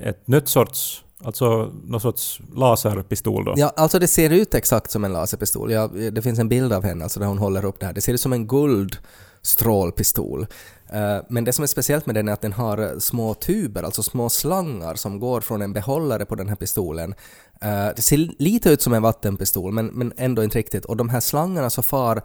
Ett 0.03 0.29
nytt 0.29 0.49
sorts, 0.49 1.05
alltså 1.25 1.73
någon 1.85 2.01
sorts 2.01 2.41
laserpistol 2.55 3.45
då. 3.45 3.55
Ja, 3.57 3.73
alltså 3.77 3.99
det 3.99 4.09
ser 4.09 4.31
ut 4.31 4.55
exakt 4.55 4.91
som 4.91 5.05
en 5.05 5.13
laserpistol. 5.13 5.73
Ja, 5.73 5.89
det 5.89 6.23
finns 6.23 6.39
en 6.39 6.49
bild 6.49 6.73
av 6.73 6.85
henne 6.85 7.05
alltså 7.05 7.21
där 7.21 7.27
hon 7.27 7.39
håller 7.39 7.65
upp 7.65 7.81
det 7.81 7.87
här. 7.87 7.93
Det 7.93 8.01
ser 8.01 8.13
ut 8.13 8.21
som 8.21 8.33
en 8.33 8.47
guldstrålpistol. 8.47 10.47
Eh, 10.93 11.19
men 11.29 11.45
det 11.45 11.53
som 11.53 11.63
är 11.63 11.67
speciellt 11.67 12.07
med 12.07 12.15
den 12.15 12.29
är 12.29 12.33
att 12.33 12.41
den 12.41 12.53
har 12.53 12.79
eh, 12.79 12.99
små 12.99 13.35
tuber, 13.35 13.83
alltså 13.83 14.03
små 14.03 14.31
slangar 14.31 14.95
som 14.95 15.21
går 15.21 15.41
från 15.41 15.63
en 15.63 15.73
behållare 15.73 16.25
på 16.25 16.35
den 16.35 16.49
här 16.49 16.57
pistolen. 16.57 17.15
Eh, 17.61 17.89
det 17.97 18.03
ser 18.03 18.17
lite 18.39 18.71
ut 18.71 18.83
som 18.83 18.93
en 18.93 19.03
vattenpistol 19.03 19.73
men, 19.73 19.87
men 19.87 20.13
ändå 20.17 20.45
inte 20.45 20.59
riktigt. 20.59 20.85
Och 20.85 20.97
de 20.97 21.09
här 21.09 21.21
slangarna 21.21 21.71
så 21.71 21.83
far 21.83 22.23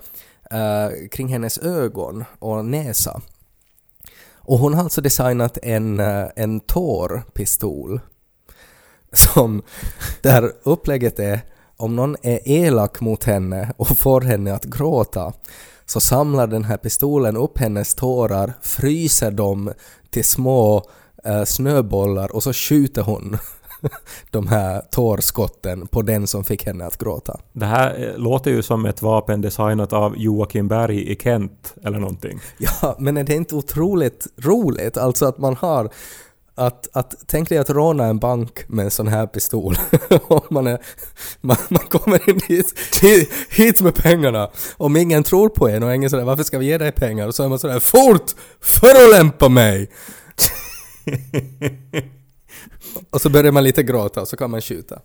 kring 1.11 1.27
hennes 1.27 1.57
ögon 1.57 2.25
och 2.39 2.65
näsa. 2.65 3.21
Och 4.33 4.59
hon 4.59 4.73
har 4.73 4.83
alltså 4.83 5.01
designat 5.01 5.57
en, 5.63 5.99
en 6.35 6.59
tårpistol 6.59 7.99
som 9.13 9.61
där 10.21 10.51
upplägget 10.63 11.19
är 11.19 11.41
om 11.77 11.95
någon 11.95 12.15
är 12.21 12.39
elak 12.45 13.01
mot 13.01 13.23
henne 13.23 13.73
och 13.77 13.87
får 13.87 14.21
henne 14.21 14.53
att 14.53 14.65
gråta 14.65 15.33
så 15.89 15.99
samlar 15.99 16.47
den 16.47 16.63
här 16.63 16.77
pistolen 16.77 17.37
upp 17.37 17.57
hennes 17.57 17.95
tårar, 17.95 18.53
fryser 18.61 19.31
dem 19.31 19.71
till 20.09 20.25
små 20.25 20.83
eh, 21.23 21.43
snöbollar 21.43 22.35
och 22.35 22.43
så 22.43 22.53
skjuter 22.53 23.01
hon 23.01 23.37
de 24.31 24.47
här 24.47 24.81
tårskotten 24.91 25.87
på 25.87 26.01
den 26.01 26.27
som 26.27 26.43
fick 26.43 26.65
henne 26.65 26.85
att 26.85 26.97
gråta. 26.97 27.39
Det 27.53 27.65
här 27.65 28.07
eh, 28.07 28.17
låter 28.17 28.51
ju 28.51 28.61
som 28.61 28.85
ett 28.85 29.01
vapen 29.01 29.41
designat 29.41 29.93
av 29.93 30.17
Joakim 30.17 30.67
Berg 30.67 31.11
i 31.11 31.15
Kent 31.15 31.75
eller 31.83 31.99
någonting. 31.99 32.39
Ja, 32.57 32.95
men 32.99 33.17
är 33.17 33.23
det 33.23 33.35
inte 33.35 33.55
otroligt 33.55 34.27
roligt? 34.37 34.97
Alltså 34.97 35.25
att 35.25 35.37
man 35.37 35.55
har 35.55 35.89
att, 36.59 36.87
att 36.93 37.15
tänk 37.27 37.49
dig 37.49 37.57
att 37.57 37.69
råna 37.69 38.05
en 38.05 38.19
bank 38.19 38.59
med 38.67 38.85
en 38.85 38.91
sån 38.91 39.07
här 39.07 39.27
pistol. 39.27 39.75
Om 40.27 40.41
man, 40.49 40.67
är, 40.67 40.79
man, 41.41 41.57
man 41.69 41.83
kommer 41.83 42.29
in 42.29 42.39
hit, 42.47 42.73
hit, 43.01 43.31
hit 43.49 43.81
med 43.81 43.95
pengarna. 43.95 44.49
Om 44.77 44.97
ingen 44.97 45.23
tror 45.23 45.49
på 45.49 45.67
en 45.67 45.83
och 45.83 45.95
ingen 45.95 46.09
sådär 46.09 46.23
varför 46.23 46.43
ska 46.43 46.57
vi 46.57 46.65
ge 46.65 46.77
dig 46.77 46.91
pengar? 46.91 47.27
Och 47.27 47.35
så 47.35 47.43
är 47.43 47.49
man 47.49 47.59
sådär 47.59 47.79
FORT! 47.79 48.35
Förolämpa 48.61 49.49
mig! 49.49 49.89
och 53.09 53.21
så 53.21 53.29
börjar 53.29 53.51
man 53.51 53.63
lite 53.63 53.83
gråta 53.83 54.21
och 54.21 54.27
så 54.27 54.37
kan 54.37 54.51
man 54.51 54.61
skjuta. 54.61 54.99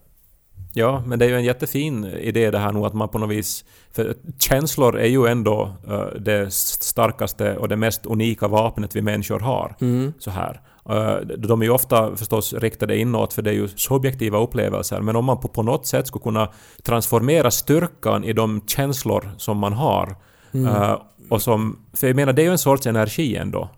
Ja, 0.72 1.02
men 1.06 1.18
det 1.18 1.24
är 1.24 1.28
ju 1.28 1.36
en 1.36 1.44
jättefin 1.44 2.04
idé 2.04 2.50
det 2.50 2.58
här 2.58 2.72
nog 2.72 2.86
att 2.86 2.94
man 2.94 3.08
på 3.08 3.18
något 3.18 3.30
vis... 3.30 3.64
För 3.92 4.16
känslor 4.38 4.98
är 4.98 5.08
ju 5.08 5.26
ändå 5.26 5.76
eh, 5.88 6.06
det 6.20 6.52
starkaste 6.52 7.56
och 7.56 7.68
det 7.68 7.76
mest 7.76 8.06
unika 8.06 8.48
vapnet 8.48 8.96
vi 8.96 9.02
människor 9.02 9.40
har. 9.40 9.74
Så 10.18 10.30
här. 10.30 10.60
Eh, 10.90 11.16
de 11.38 11.60
är 11.60 11.64
ju 11.64 11.70
ofta 11.70 12.16
förstås 12.16 12.52
riktade 12.52 12.98
inåt 12.98 13.32
för 13.32 13.42
det 13.42 13.50
är 13.50 13.54
ju 13.54 13.68
subjektiva 13.68 14.38
upplevelser 14.38 15.00
men 15.00 15.16
om 15.16 15.24
man 15.24 15.40
på, 15.40 15.48
på 15.48 15.62
något 15.62 15.86
sätt 15.86 16.06
skulle 16.06 16.22
kunna 16.22 16.48
transformera 16.82 17.50
styrkan 17.50 18.24
i 18.24 18.32
de 18.32 18.60
känslor 18.66 19.30
som 19.38 19.58
man 19.58 19.72
har 19.72 20.16
eh, 20.52 20.96
och 21.30 21.42
som... 21.42 21.78
För 21.92 22.06
jag 22.06 22.16
menar 22.16 22.32
det 22.32 22.42
är 22.42 22.46
ju 22.46 22.52
en 22.52 22.58
sorts 22.58 22.86
energi 22.86 23.36
ändå. 23.36 23.68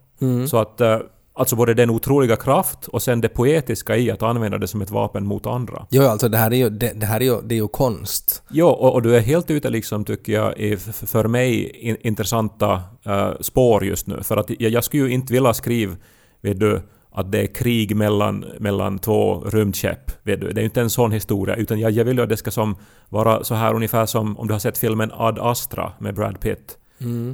Så 0.48 0.58
att... 0.58 0.80
eh, 0.80 0.98
Alltså 1.38 1.56
både 1.56 1.74
den 1.74 1.90
otroliga 1.90 2.36
kraft 2.36 2.86
och 2.88 3.02
sen 3.02 3.20
det 3.20 3.28
poetiska 3.28 3.96
i 3.96 4.10
att 4.10 4.22
använda 4.22 4.58
det 4.58 4.68
som 4.68 4.82
ett 4.82 4.90
vapen 4.90 5.26
mot 5.26 5.46
andra. 5.46 5.86
Jo, 5.90 6.02
alltså 6.02 6.28
det 6.28 6.38
här 6.38 6.52
är 6.52 6.56
ju, 6.56 6.70
det, 6.70 6.92
det 7.00 7.06
här 7.06 7.20
är 7.20 7.24
ju, 7.24 7.40
det 7.44 7.54
är 7.54 7.56
ju 7.56 7.68
konst. 7.68 8.42
Jo, 8.50 8.66
och, 8.68 8.94
och 8.94 9.02
du 9.02 9.16
är 9.16 9.20
helt 9.20 9.50
ute 9.50 9.70
liksom, 9.70 10.04
tycker 10.04 10.32
jag, 10.32 10.58
i 10.58 10.76
för 10.76 11.28
mig 11.28 11.70
in, 11.70 11.96
intressanta 12.00 12.82
eh, 13.04 13.30
spår 13.40 13.84
just 13.84 14.06
nu. 14.06 14.22
För 14.22 14.36
att 14.36 14.50
jag, 14.58 14.72
jag 14.72 14.84
skulle 14.84 15.02
ju 15.02 15.10
inte 15.12 15.32
vilja 15.32 15.54
skriva, 15.54 15.96
vet 16.40 16.60
du, 16.60 16.82
att 17.16 17.32
det 17.32 17.42
är 17.42 17.46
krig 17.46 17.96
mellan, 17.96 18.44
mellan 18.58 18.98
två 18.98 19.40
rymdskepp. 19.40 20.10
Vet 20.22 20.40
du. 20.40 20.46
Det 20.46 20.58
är 20.58 20.62
ju 20.62 20.64
inte 20.64 20.80
en 20.80 20.90
sån 20.90 21.12
historia, 21.12 21.56
utan 21.56 21.80
jag, 21.80 21.90
jag 21.90 22.04
vill 22.04 22.16
ju 22.16 22.22
att 22.22 22.28
det 22.28 22.36
ska 22.36 22.50
som 22.50 22.76
vara 23.08 23.44
så 23.44 23.54
här 23.54 23.74
ungefär 23.74 24.06
som 24.06 24.38
om 24.38 24.46
du 24.46 24.54
har 24.54 24.58
sett 24.58 24.78
filmen 24.78 25.10
Ad 25.14 25.40
Astra 25.40 25.92
med 25.98 26.14
Brad 26.14 26.40
Pitt. 26.40 26.78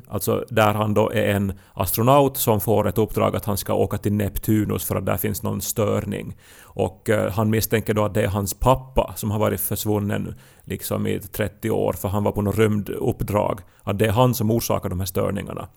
Alltså 0.09 0.45
där 0.49 0.75
han 0.75 0.95
då 0.95 1.11
är 1.12 1.35
en 1.35 1.53
astronaut 1.75 2.37
som 2.37 2.61
får 2.61 2.89
ett 2.89 2.99
uppdrag 2.99 3.37
att 3.37 3.45
han 3.45 3.57
ska 3.57 3.75
åka 3.75 3.99
till 3.99 4.12
Neptunus 4.12 4.85
för 4.85 4.97
att 4.97 5.07
där 5.07 5.17
finns 5.17 5.43
någon 5.43 5.61
störning. 5.61 6.37
Och 6.62 7.11
eh, 7.11 7.33
han 7.33 7.51
misstänker 7.51 7.95
då 7.95 8.05
att 8.05 8.15
det 8.15 8.23
är 8.23 8.29
hans 8.29 8.55
pappa 8.55 9.12
som 9.17 9.31
har 9.31 9.39
varit 9.39 9.61
försvunnen 9.61 10.35
liksom 10.65 11.07
i 11.07 11.21
30 11.21 11.71
år 11.71 11.93
för 11.93 12.09
han 12.09 12.25
var 12.25 12.33
på 12.33 12.43
något 12.43 12.59
rymduppdrag. 12.59 13.61
Att 13.83 13.99
det 13.99 14.07
är 14.07 14.12
han 14.12 14.35
som 14.35 14.51
orsakar 14.51 14.89
de 14.89 15.01
här 15.01 15.07
störningarna. 15.07 15.69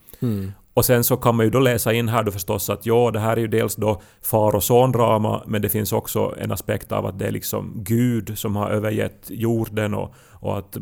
Och 0.75 0.86
sen 0.86 1.03
så 1.03 1.17
kan 1.17 1.36
man 1.36 1.46
ju 1.46 1.50
då 1.50 1.60
läsa 1.60 1.94
in 1.94 2.10
här 2.10 2.24
då 2.24 2.32
förstås 2.32 2.70
att 2.70 2.86
ja, 2.86 3.12
det 3.13 3.20
här 3.20 3.38
är 3.38 3.41
ju 3.41 3.48
dels 3.48 3.75
då 3.75 4.01
far 4.22 4.55
och 4.55 4.63
sondrama 4.63 5.44
men 5.48 5.62
det 5.62 5.70
finns 5.70 5.94
också 5.94 6.36
en 6.38 6.51
aspekt 6.51 6.91
av 6.91 7.05
att 7.05 7.20
det 7.20 7.27
är 7.27 7.32
liksom 7.32 7.74
Gud 7.75 8.38
som 8.38 8.55
har 8.55 8.70
övergett 8.70 9.25
jorden 9.29 9.94
och, 9.94 10.13
och 10.32 10.58
att 10.58 10.77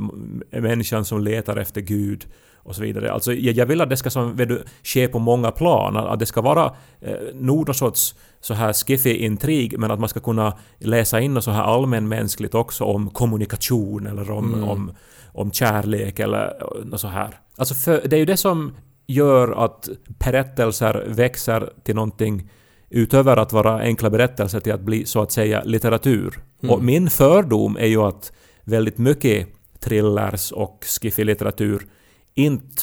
människan 0.52 1.06
som 1.06 1.22
letar 1.22 1.58
efter 1.58 1.82
Gud 1.82 2.26
och 2.64 2.76
så 2.76 2.82
vidare. 2.82 3.12
Alltså 3.12 3.34
jag, 3.34 3.66
vill 3.66 3.82
att 3.82 3.90
det 3.90 3.98
ska 3.98 4.10
som, 4.10 4.36
vet 4.36 4.50
du, 4.50 4.64
ske 4.84 5.08
på 5.08 5.20
många 5.20 5.52
plan. 5.52 5.98
Att, 5.98 6.20
det 6.20 6.26
ska 6.26 6.42
vara 6.42 6.76
eh, 7.02 7.16
någon 7.34 7.74
sorts 7.74 8.16
så 8.42 8.54
här 8.54 8.74
skiffy-intrig 8.74 9.78
men 9.78 9.92
att 9.92 10.00
man 10.00 10.10
ska 10.10 10.20
kunna 10.20 10.58
läsa 10.80 11.20
in 11.20 11.34
något 11.34 11.44
så 11.44 11.52
här 11.52 11.64
allmänmänskligt 11.64 12.56
också 12.56 12.84
om 12.84 13.10
kommunikation 13.10 14.08
eller 14.08 14.32
om, 14.32 14.64
om, 14.64 14.92
om 15.34 15.52
kärlek 15.52 16.20
eller 16.20 16.54
något 16.86 17.02
så 17.02 17.08
här. 17.08 17.40
Alltså 17.58 17.74
för, 17.74 18.02
det 18.06 18.16
är 18.16 18.20
ju 18.20 18.26
det 18.26 18.38
som 18.38 18.74
gör 19.14 19.66
att 19.66 19.90
berättelser 20.08 21.06
växer 21.08 21.74
till 21.84 21.96
någonting 21.96 22.50
utöver 22.90 23.38
att 23.38 23.54
vara 23.54 23.80
enkla 23.80 24.10
berättelser 24.10 24.60
till 24.60 24.74
att 24.74 24.82
bli 24.82 25.06
så 25.06 25.22
att 25.22 25.32
säga 25.32 25.64
litteratur. 25.66 26.40
Och 26.70 26.84
min 26.84 27.10
fördom 27.10 27.78
är 27.78 27.88
ju 27.88 28.02
att 28.02 28.32
väldigt 28.64 28.98
mycket 28.98 29.48
thrillers 29.80 30.52
och 30.52 30.86
skiffy-litteratur 30.86 31.88
inte 32.34 32.82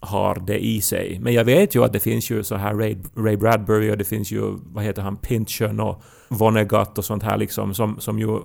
har 0.00 0.42
det 0.46 0.64
i 0.64 0.80
sig. 0.80 1.18
Men 1.20 1.32
jag 1.32 1.44
vet 1.44 1.74
ju 1.74 1.84
att 1.84 1.92
det 1.92 2.00
finns 2.00 2.30
ju 2.30 2.42
så 2.42 2.54
här 2.56 2.74
Ray, 2.74 2.96
Ray 3.16 3.36
Bradbury 3.36 3.90
och 3.92 3.98
det 3.98 4.04
finns 4.04 4.32
ju, 4.32 4.58
vad 4.62 4.84
heter 4.84 5.02
han, 5.02 5.16
Pynchon 5.16 5.80
och 5.80 6.02
Vonnegut 6.28 6.98
och 6.98 7.04
sånt 7.04 7.22
här 7.22 7.36
liksom 7.36 7.74
som, 7.74 8.00
som 8.00 8.18
ju 8.18 8.36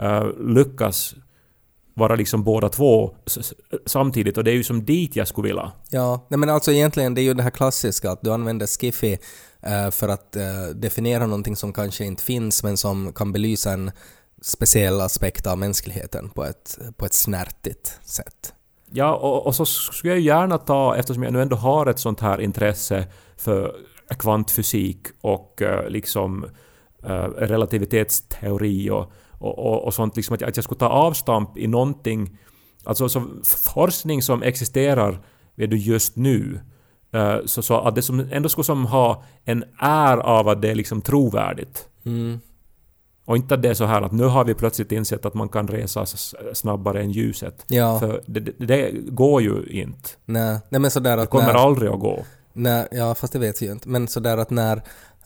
eh, 0.00 0.26
lyckas 0.38 1.14
vara 1.94 2.14
liksom 2.14 2.44
båda 2.44 2.68
två 2.68 3.14
samtidigt 3.86 4.38
och 4.38 4.44
det 4.44 4.50
är 4.50 4.54
ju 4.54 4.64
som 4.64 4.84
dit 4.84 5.16
jag 5.16 5.28
skulle 5.28 5.48
vilja. 5.48 5.72
Ja, 5.90 6.26
nej 6.28 6.38
men 6.38 6.48
alltså 6.48 6.72
egentligen 6.72 7.14
det 7.14 7.20
är 7.20 7.22
ju 7.22 7.34
det 7.34 7.42
här 7.42 7.50
klassiska 7.50 8.10
att 8.10 8.22
du 8.22 8.32
använder 8.32 8.66
skiffy 8.66 9.16
eh, 9.60 9.90
för 9.90 10.08
att 10.08 10.36
eh, 10.36 10.66
definiera 10.74 11.26
någonting 11.26 11.56
som 11.56 11.72
kanske 11.72 12.04
inte 12.04 12.22
finns 12.22 12.62
men 12.62 12.76
som 12.76 13.12
kan 13.12 13.32
belysa 13.32 13.72
en 13.72 13.90
speciell 14.42 15.00
aspekt 15.00 15.46
av 15.46 15.58
mänskligheten 15.58 16.30
på 16.30 16.44
ett, 16.44 16.78
på 16.96 17.06
ett 17.06 17.14
snärtigt 17.14 17.98
sätt. 18.02 18.54
Ja, 18.90 19.14
och, 19.14 19.46
och 19.46 19.54
så 19.54 19.64
skulle 19.66 20.12
jag 20.12 20.20
ju 20.20 20.26
gärna 20.26 20.58
ta, 20.58 20.96
eftersom 20.96 21.22
jag 21.22 21.32
nu 21.32 21.42
ändå 21.42 21.56
har 21.56 21.86
ett 21.86 21.98
sånt 21.98 22.20
här 22.20 22.40
intresse 22.40 23.06
för 23.36 23.76
kvantfysik 24.18 25.06
och 25.20 25.62
eh, 25.62 25.88
liksom 25.88 26.44
eh, 27.02 27.24
relativitetsteori 27.24 28.90
och, 28.90 29.12
och, 29.44 29.58
och, 29.58 29.84
och 29.84 29.94
sånt, 29.94 30.16
liksom 30.16 30.34
att 30.34 30.40
jag, 30.40 30.48
att 30.50 30.56
jag 30.56 30.64
skulle 30.64 30.78
ta 30.78 30.88
avstamp 30.88 31.58
i 31.58 31.66
någonting, 31.66 32.38
alltså 32.84 33.08
så 33.08 33.22
forskning 33.74 34.22
som 34.22 34.42
existerar 34.42 35.20
vet 35.56 35.70
du, 35.70 35.76
just 35.76 36.16
nu. 36.16 36.60
eh, 37.12 37.36
så, 37.44 37.62
så 37.62 37.74
att 37.80 37.94
det 37.94 38.02
som 38.02 38.20
ändå 38.32 38.48
skulle 38.48 38.64
som 38.64 38.86
ha 38.86 39.24
en 39.44 39.64
är 39.80 40.16
av 40.16 40.48
att 40.48 40.62
det 40.62 40.70
är 40.70 40.74
liksom 40.74 41.02
trovärdigt. 41.02 41.88
Mm. 42.06 42.40
Och 43.26 43.36
inte 43.36 43.54
att 43.54 43.62
det 43.62 43.68
är 43.68 43.74
så 43.74 43.84
här 43.84 44.02
att 44.02 44.12
nu 44.12 44.24
har 44.24 44.44
vi 44.44 44.54
plötsligt 44.54 44.92
insett 44.92 45.26
att 45.26 45.34
man 45.34 45.48
kan 45.48 45.68
resa 45.68 46.06
snabbare 46.52 47.00
än 47.00 47.10
ljuset. 47.10 47.64
Ja, 47.68 47.98
För 48.00 48.22
det, 48.26 48.40
det, 48.40 48.52
det 48.66 48.90
går 48.92 49.42
ju 49.42 49.66
inte. 49.66 50.08
nej, 50.24 50.58
nej 50.68 50.80
men 50.80 50.90
sådär 50.90 51.16
Det 51.16 51.22
att 51.22 51.30
kommer 51.30 51.52
när, 51.52 51.54
aldrig 51.54 51.90
att 51.90 52.00
gå. 52.00 52.24
när, 52.52 52.88
ja 52.90 53.14
fast 53.14 53.32
det 53.32 53.38
vet 53.38 53.62
vi 53.62 53.66
ju 53.66 53.72
inte, 53.72 53.88
men 53.88 54.08
sådär 54.08 54.38
att 54.38 54.50
när, 54.50 54.82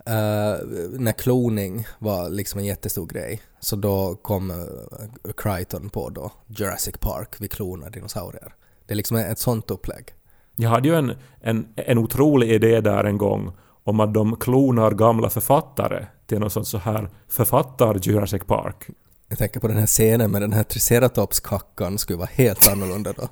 eh, 0.09 0.59
när 0.99 1.13
kloning 1.13 1.87
var 1.99 2.31
liksom 2.31 2.61
en 2.61 2.67
jättestor 2.67 3.07
grej, 3.07 3.43
så 3.61 3.77
då 3.77 4.15
kom 4.23 4.51
uh, 4.51 5.33
Crichton 5.37 5.91
på 5.91 6.11
då 6.11 6.33
Jurassic 6.47 6.95
Park, 7.01 7.37
vi 7.39 7.49
klonar 7.49 7.91
dinosaurier. 7.91 8.55
Det 8.87 8.95
är 8.95 8.97
liksom 8.97 9.17
ett 9.17 9.39
sånt 9.39 9.71
upplägg. 9.71 10.15
Jag 10.57 10.71
hade 10.71 10.89
ju 10.89 10.95
en, 10.95 11.13
en, 11.41 11.69
en 11.77 11.99
otrolig 11.99 12.51
idé 12.51 12.81
där 12.81 13.05
en 13.05 13.19
gång 13.19 13.53
om 13.85 14.01
att 14.01 14.15
de 14.15 14.37
klonar 14.37 14.91
gamla 14.91 15.31
författare 15.31 16.07
till 16.27 16.39
någon 16.39 16.51
sån 16.51 16.65
så 16.65 16.79
här 16.79 17.11
författar 17.29 17.99
Jurassic 18.03 18.43
Park. 18.47 18.87
Jag 19.29 19.39
tänker 19.39 19.61
på 19.61 19.69
den 19.69 19.77
här 19.77 19.87
scenen 19.87 20.31
med 20.31 20.43
den 20.43 20.53
här 20.53 20.63
triceratops-kackan 20.63 21.99
skulle 21.99 22.19
vara 22.19 22.31
helt 22.33 22.69
annorlunda 22.69 23.13
då. 23.13 23.29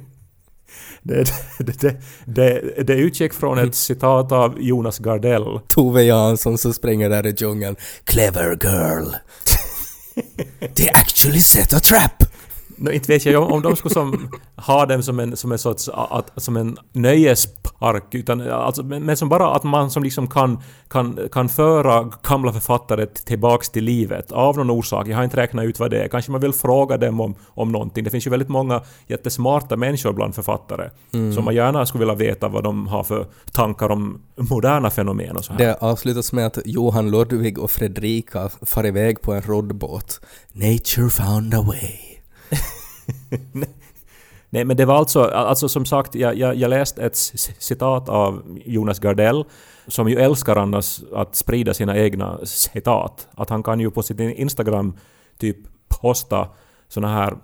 Det, 1.06 1.24
det, 1.58 1.80
det, 1.80 1.96
det, 2.24 2.84
det 2.86 2.94
utgick 2.94 3.34
från 3.34 3.58
ett 3.58 3.74
citat 3.74 4.32
av 4.32 4.60
Jonas 4.60 4.98
Gardell. 4.98 5.60
Tove 5.68 6.02
Jansson 6.02 6.58
som 6.58 6.72
springer 6.72 7.10
där 7.10 7.26
i 7.26 7.34
djungeln. 7.36 7.76
Clever 8.04 8.58
girl. 8.62 9.14
They 10.74 10.88
actually 10.88 11.40
set 11.40 11.72
a 11.72 11.80
trap. 11.80 12.35
No, 12.76 12.90
inte 12.90 13.12
vet 13.12 13.26
jag 13.26 13.52
om, 13.52 13.62
de 13.62 13.76
skulle 13.76 13.94
som, 13.94 14.30
ha 14.56 14.86
dem 14.86 15.02
som 15.02 15.20
en, 15.20 15.36
som 15.36 15.52
en 15.52 15.58
sorts 15.58 15.88
att, 15.88 16.32
som 16.36 16.56
en 16.56 16.76
nöjespark, 16.92 18.14
utan 18.14 18.40
alltså, 18.40 18.82
men, 18.82 19.02
men 19.02 19.16
som 19.16 19.28
bara 19.28 19.54
att 19.54 19.64
man 19.64 19.90
som 19.90 20.02
liksom 20.02 20.28
kan, 20.28 20.58
kan, 20.88 21.18
kan 21.32 21.48
föra 21.48 22.10
gamla 22.22 22.52
författare 22.52 23.06
tillbaks 23.06 23.68
till 23.68 23.84
livet 23.84 24.32
av 24.32 24.56
någon 24.56 24.70
orsak. 24.70 25.08
Jag 25.08 25.16
har 25.16 25.24
inte 25.24 25.36
räknat 25.36 25.64
ut 25.64 25.80
vad 25.80 25.90
det 25.90 26.02
är. 26.02 26.08
Kanske 26.08 26.32
man 26.32 26.40
vill 26.40 26.52
fråga 26.52 26.96
dem 26.96 27.20
om, 27.20 27.34
om 27.48 27.72
någonting. 27.72 28.04
Det 28.04 28.10
finns 28.10 28.26
ju 28.26 28.30
väldigt 28.30 28.48
många 28.48 28.82
jättesmarta 29.06 29.76
människor 29.76 30.12
bland 30.12 30.34
författare 30.34 30.90
som 31.34 31.44
man 31.44 31.54
gärna 31.54 31.86
skulle 31.86 32.00
vilja 32.00 32.14
veta 32.14 32.48
vad 32.48 32.64
de 32.64 32.86
har 32.86 33.04
för 33.04 33.26
tankar 33.52 33.88
om 33.88 34.22
moderna 34.36 34.90
fenomen 34.90 35.36
och 35.36 35.44
så 35.44 35.52
här. 35.52 35.58
Det 35.58 35.74
avslutas 35.74 36.32
med 36.32 36.46
att 36.46 36.58
Johan 36.64 37.10
Ludvig 37.10 37.58
och 37.58 37.70
Fredrika 37.70 38.48
far 38.62 38.86
iväg 38.86 39.20
på 39.22 39.32
en 39.32 39.42
roddbåt. 39.42 40.20
Nature 40.52 41.10
found 41.10 41.54
a 41.54 41.62
way. 41.66 42.15
Nej, 44.50 44.64
men 44.64 44.76
det 44.76 44.84
var 44.84 44.96
alltså, 44.96 45.22
alltså 45.22 45.68
som 45.68 45.84
sagt, 45.84 46.14
jag, 46.14 46.38
jag, 46.38 46.54
jag 46.54 46.68
läste 46.68 47.02
ett 47.02 47.16
citat 47.58 48.08
av 48.08 48.60
Jonas 48.64 48.98
Gardell, 48.98 49.44
som 49.86 50.08
ju 50.08 50.16
älskar 50.16 50.56
annars 50.56 51.00
att 51.14 51.36
sprida 51.36 51.74
sina 51.74 51.96
egna 51.96 52.38
citat. 52.44 53.28
Att 53.34 53.50
han 53.50 53.62
kan 53.62 53.80
ju 53.80 53.90
på 53.90 54.02
sin 54.02 54.20
Instagram 54.20 54.96
typ 55.38 55.56
posta 55.88 56.48
såna 56.88 57.08
här 57.08 57.36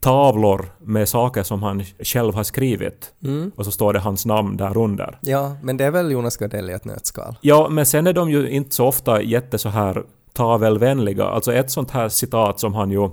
tavlor 0.00 0.66
med 0.78 1.08
saker 1.08 1.42
som 1.42 1.62
han 1.62 1.84
själv 1.84 2.34
har 2.34 2.44
skrivit. 2.44 3.12
Och 3.56 3.64
så 3.64 3.70
står 3.70 3.92
det 3.92 3.98
hans 3.98 4.26
namn 4.26 4.56
där 4.56 4.78
under. 4.78 5.18
Ja, 5.20 5.56
men 5.62 5.76
det 5.76 5.84
är 5.84 5.90
väl 5.90 6.10
Jonas 6.10 6.36
Gardell 6.36 6.70
i 6.70 6.72
ett 6.72 6.84
nötskal. 6.84 7.38
Ja, 7.40 7.68
men 7.70 7.86
sen 7.86 8.06
är 8.06 8.12
de 8.12 8.30
ju 8.30 8.48
inte 8.50 8.74
så 8.74 8.86
ofta 8.86 9.22
jätte 9.22 9.58
så 9.58 9.68
här 9.68 10.02
tavelvänliga. 10.32 11.24
Alltså 11.24 11.52
ett 11.52 11.70
sånt 11.70 11.90
här 11.90 12.08
citat 12.08 12.60
som 12.60 12.74
han 12.74 12.90
ju 12.90 13.10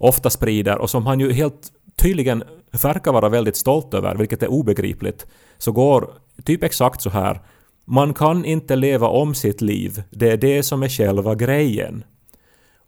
ofta 0.00 0.30
sprider 0.30 0.78
och 0.78 0.90
som 0.90 1.06
han 1.06 1.20
ju 1.20 1.32
helt 1.32 1.72
tydligen 1.96 2.42
verkar 2.82 3.12
vara 3.12 3.28
väldigt 3.28 3.56
stolt 3.56 3.94
över, 3.94 4.14
vilket 4.14 4.42
är 4.42 4.50
obegripligt, 4.50 5.26
så 5.58 5.72
går 5.72 6.10
typ 6.44 6.62
exakt 6.62 7.02
så 7.02 7.10
här. 7.10 7.40
Man 7.84 8.14
kan 8.14 8.44
inte 8.44 8.76
leva 8.76 9.08
om 9.08 9.34
sitt 9.34 9.60
liv. 9.60 10.02
Det 10.10 10.30
är 10.30 10.36
det 10.36 10.62
som 10.62 10.82
är 10.82 10.88
själva 10.88 11.34
grejen. 11.34 12.04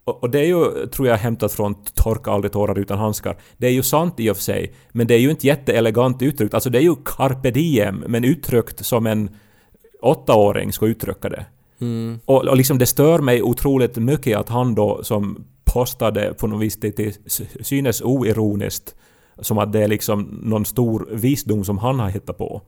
Och 0.05 0.29
det 0.29 0.39
är 0.39 0.45
ju, 0.45 0.87
tror 0.87 1.07
jag, 1.07 1.17
hämtat 1.17 1.53
från 1.53 1.75
Torka 1.83 2.31
aldrig 2.31 2.51
tårar 2.51 2.79
utan 2.79 2.99
handskar. 2.99 3.37
Det 3.57 3.67
är 3.67 3.71
ju 3.71 3.83
sant 3.83 4.19
i 4.19 4.29
och 4.29 4.35
för 4.35 4.43
sig, 4.43 4.73
men 4.91 5.07
det 5.07 5.13
är 5.13 5.19
ju 5.19 5.29
inte 5.29 5.47
jätteelegant 5.47 6.21
uttryckt. 6.21 6.53
Alltså 6.53 6.69
det 6.69 6.77
är 6.77 6.83
ju 6.83 6.95
carpe 7.05 7.51
diem, 7.51 8.03
men 8.07 8.23
uttryckt 8.23 8.85
som 8.85 9.07
en 9.07 9.29
åttaåring 10.01 10.73
ska 10.73 10.85
uttrycka 10.85 11.29
det. 11.29 11.45
Och, 12.25 12.47
och 12.47 12.57
liksom 12.57 12.77
det 12.77 12.85
stör 12.85 13.19
mig 13.19 13.41
otroligt 13.41 13.97
mycket 13.97 14.37
att 14.37 14.49
han 14.49 14.75
då 14.75 15.03
som 15.03 15.45
postade 15.73 16.33
på 16.33 16.47
något 16.47 16.61
vis 16.61 16.79
till, 16.79 16.93
till 16.93 17.13
synes 17.61 18.01
oironiskt 18.01 18.95
som 19.39 19.57
att 19.57 19.73
det 19.73 19.83
är 19.83 19.87
liksom 19.87 20.39
någon 20.43 20.65
stor 20.65 21.09
visdom 21.11 21.65
som 21.65 21.77
han 21.77 21.99
har 21.99 22.09
hittat 22.09 22.37
på. 22.37 22.61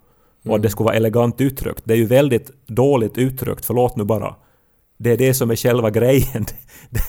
Och 0.46 0.56
att 0.56 0.62
det 0.62 0.70
skulle 0.70 0.86
vara 0.86 0.96
elegant 0.96 1.42
uttryckt. 1.42 1.82
Det 1.84 1.94
är 1.94 1.98
ju 1.98 2.06
väldigt 2.06 2.52
dåligt 2.68 3.18
uttryckt, 3.18 3.66
förlåt 3.66 3.96
nu 3.96 4.04
bara. 4.04 4.36
Det 4.98 5.12
är 5.12 5.18
det 5.18 5.34
som 5.34 5.52
är 5.52 5.56
själva 5.56 5.90
grejen. 5.90 6.46
Det, 6.90 7.02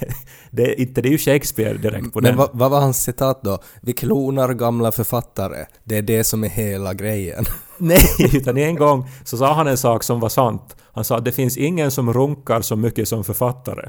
det, 0.51 0.63
är 0.73 0.81
inte, 0.81 1.03
det 1.03 1.09
är 1.09 1.11
ju 1.11 1.19
Shakespeare 1.19 1.79
direkt 1.79 2.13
på 2.13 2.21
Men 2.21 2.25
den. 2.25 2.37
vad, 2.37 2.51
vad 2.53 2.71
var 2.71 2.81
hans 2.81 3.03
citat 3.03 3.43
då? 3.43 3.59
Vi 3.83 3.93
klonar 3.93 4.55
gamla 4.55 4.93
författare. 4.93 5.67
Det 5.85 5.97
är 5.97 6.03
det 6.03 6.25
som 6.25 6.45
är 6.45 6.49
hela 6.49 6.95
grejen. 6.95 7.45
Nej, 7.79 8.07
utan 8.35 8.57
en 8.57 8.75
gång 8.75 9.07
så 9.25 9.37
sa 9.37 9.55
han 9.55 9.67
en 9.67 9.77
sak 9.77 10.03
som 10.03 10.21
var 10.21 10.29
sant. 10.29 10.77
Han 10.93 11.05
sa 11.05 11.17
att 11.17 11.25
det 11.25 11.33
finns 11.33 11.57
ingen 11.57 11.91
som 11.91 12.13
runkar 12.13 12.61
så 12.61 12.77
mycket 12.77 13.09
som 13.09 13.25
författare. 13.25 13.89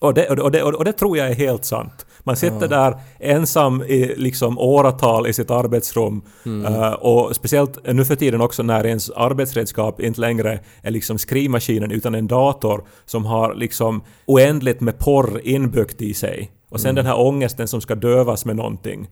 Och 0.00 0.14
det, 0.14 0.28
och 0.28 0.50
det, 0.50 0.62
och 0.62 0.84
det 0.84 0.92
tror 0.92 1.18
jag 1.18 1.28
är 1.30 1.34
helt 1.34 1.64
sant. 1.64 2.06
Man 2.20 2.36
sitter 2.36 2.68
där 2.68 2.96
ensam 3.20 3.82
i 3.82 4.14
liksom 4.16 4.58
åratal 4.58 5.26
i 5.26 5.32
sitt 5.32 5.50
arbetsrum 5.50 6.22
eh, 6.66 6.92
och 6.92 7.36
speciellt 7.36 7.78
nu 7.92 8.04
för 8.04 8.16
tiden 8.16 8.40
också 8.40 8.62
när 8.62 8.86
ens 8.86 9.10
arbetsredskap 9.10 10.00
inte 10.00 10.20
längre 10.20 10.60
är 10.82 10.90
liksom 10.90 11.18
skrivmaskinen 11.18 11.90
utan 11.90 12.14
en 12.14 12.26
dator 12.26 12.84
som 13.06 13.24
har 13.26 13.54
liksom 13.54 14.02
oändligt 14.26 14.80
med 14.80 14.98
porr 14.98 15.40
inbyggt 15.44 16.02
i 16.02 16.14
sig. 16.14 16.50
Och 16.70 16.80
sen 16.80 16.94
den 16.94 17.06
här 17.06 17.18
ångesten 17.20 17.68
som 17.68 17.80
ska 17.80 17.94
dövas 17.94 18.44
med 18.44 18.56
någonting. 18.56 19.08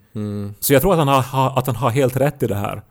Så 0.61 0.73
jag 0.73 0.83
tror 0.83 0.93
att 0.93 0.99
han, 0.99 1.09
har, 1.09 1.23
ha- 1.23 1.59
att 1.59 1.67
han 1.67 1.77
har 1.77 1.91
helt 1.91 2.17
rätt 2.17 2.43
i 2.43 2.47
det 2.47 2.55
här. 2.55 2.83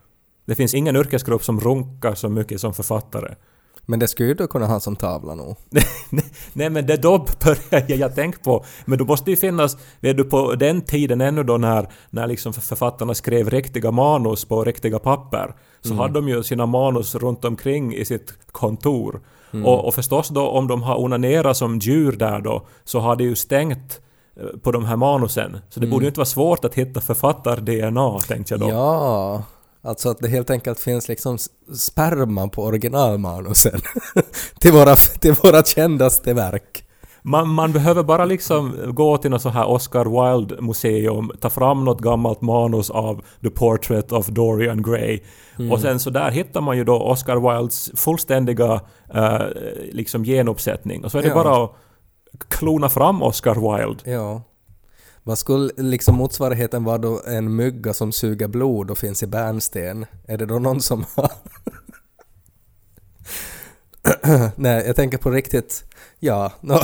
Det 0.48 0.56
finns 0.56 0.74
ingen 0.74 0.96
yrkesgrupp 0.96 1.44
som 1.44 1.60
runkar 1.60 2.14
så 2.16 2.30
mycket 2.30 2.62
som 2.62 2.74
författare. 2.74 3.34
Men 3.86 4.00
det 4.00 4.08
skulle 4.08 4.30
ju 4.30 4.36
du 4.36 4.48
kunna 4.48 4.68
ha 4.68 4.80
som 4.80 4.96
tavla 4.96 5.36
nog. 5.36 5.56
Nej 6.54 6.70
men 6.70 6.86
det 6.86 6.98
då 6.98 7.26
börjar 7.44 7.86
jag, 7.88 8.16
tänka 8.16 8.40
på. 8.44 8.66
Men 8.86 8.98
då 8.98 9.06
måste 9.06 9.30
ju 9.30 9.38
finnas, 9.38 9.78
vet 10.00 10.18
du 10.18 10.24
på 10.24 10.56
den 10.56 10.82
tiden 10.82 11.22
ännu 11.22 11.44
då 11.44 11.58
när, 11.58 11.88
när 12.10 12.28
liksom 12.28 12.54
författarna 12.54 13.14
skrev 13.14 13.50
riktiga 13.50 13.92
manus 13.92 14.46
på 14.46 14.64
riktiga 14.64 15.00
papper. 15.00 15.56
Så 15.82 15.94
hade 15.94 16.14
de 16.14 16.28
ju 16.28 16.44
sina 16.44 16.66
manus 16.66 17.16
runt 17.16 17.46
omkring 17.46 17.96
i 17.96 18.06
sitt 18.06 18.34
kontor. 18.52 19.22
Och, 19.64 19.86
och 19.88 19.94
förstås 19.94 20.30
då 20.30 20.48
om 20.48 20.68
de 20.68 20.84
har 20.84 21.00
onanerat 21.00 21.58
som 21.58 21.80
djur 21.80 22.12
där 22.12 22.42
då 22.42 22.68
så 22.84 23.00
har 23.00 23.16
det 23.16 23.24
ju 23.24 23.36
stängt 23.36 24.02
eh, 24.36 24.60
på 24.60 24.72
de 24.72 24.86
här 24.86 24.96
manusen. 24.96 25.58
Så 25.70 25.80
det 25.80 25.88
borde 25.88 26.06
ju 26.06 26.08
inte 26.08 26.20
vara 26.20 26.26
svårt 26.26 26.66
att 26.66 26.74
hitta 26.74 27.02
författar-DNA 27.02 28.20
tänkte 28.20 28.54
jag 28.54 28.62
då. 28.62 28.70
Ja, 28.70 29.44
alltså 29.86 30.10
att 30.10 30.18
det 30.20 30.28
helt 30.28 30.50
enkelt 30.50 30.80
finns 30.80 31.08
liksom 31.08 31.38
sperma 31.78 32.48
på 32.48 32.64
originalmanusen. 32.64 33.80
till, 34.60 34.72
våra, 34.72 34.96
till 34.96 35.34
våra 35.34 35.64
kändaste 35.64 36.34
verk. 36.34 36.82
Man, 37.22 37.50
man 37.50 37.72
behöver 37.72 38.04
bara 38.04 38.26
liksom 38.26 38.76
gå 38.88 39.18
till 39.18 39.32
något 39.32 39.42
så 39.42 39.50
här 39.50 39.66
Oscar 39.70 40.06
Wilde-museum, 40.06 41.32
ta 41.40 41.50
fram 41.50 41.86
något 41.86 42.02
gammalt 42.02 42.42
manus 42.42 42.90
av 42.90 43.22
The 43.42 43.50
Portrait 43.50 44.12
of 44.12 44.28
Dorian 44.28 44.84
Gray. 44.84 45.20
Och 45.72 45.80
sen 45.80 46.00
så 46.00 46.10
där 46.10 46.32
hittar 46.32 46.62
man 46.62 46.78
ju 46.78 46.84
då 46.84 47.02
Oscar 47.02 47.36
Wildes 47.58 47.92
fullständiga 47.96 48.82
eh, 49.14 49.42
liksom 49.92 50.24
genuppsättning. 50.24 51.04
Och 51.06 51.12
så 51.12 51.18
är 51.18 51.22
det 51.22 51.28
Ja. 51.28 51.34
bara 51.44 51.64
att 51.66 51.72
klona 52.50 52.90
fram 52.90 53.24
Oscar 53.24 53.56
Wilde. 53.56 54.12
Ja. 54.12 54.42
Vad 55.28 55.38
skulle 55.38 55.72
liksom 55.78 56.16
motsvarigheten 56.16 56.84
vara 56.84 56.98
då 56.98 57.22
en 57.28 57.56
mygga 57.56 57.94
som 57.94 58.12
suger 58.12 58.48
blod 58.48 58.92
och 58.92 58.98
finns 58.98 59.24
i 59.24 59.28
bärnsten? 59.28 60.06
Är 60.28 60.38
det 60.38 60.46
då 60.46 60.60
någon 60.60 60.82
som 60.82 61.06
har... 61.16 61.32
Nej, 64.56 64.84
jag 64.88 64.96
tänker 64.96 65.18
på 65.18 65.32
riktigt... 65.32 65.84
Ja, 66.20 66.52
no. 66.62 66.78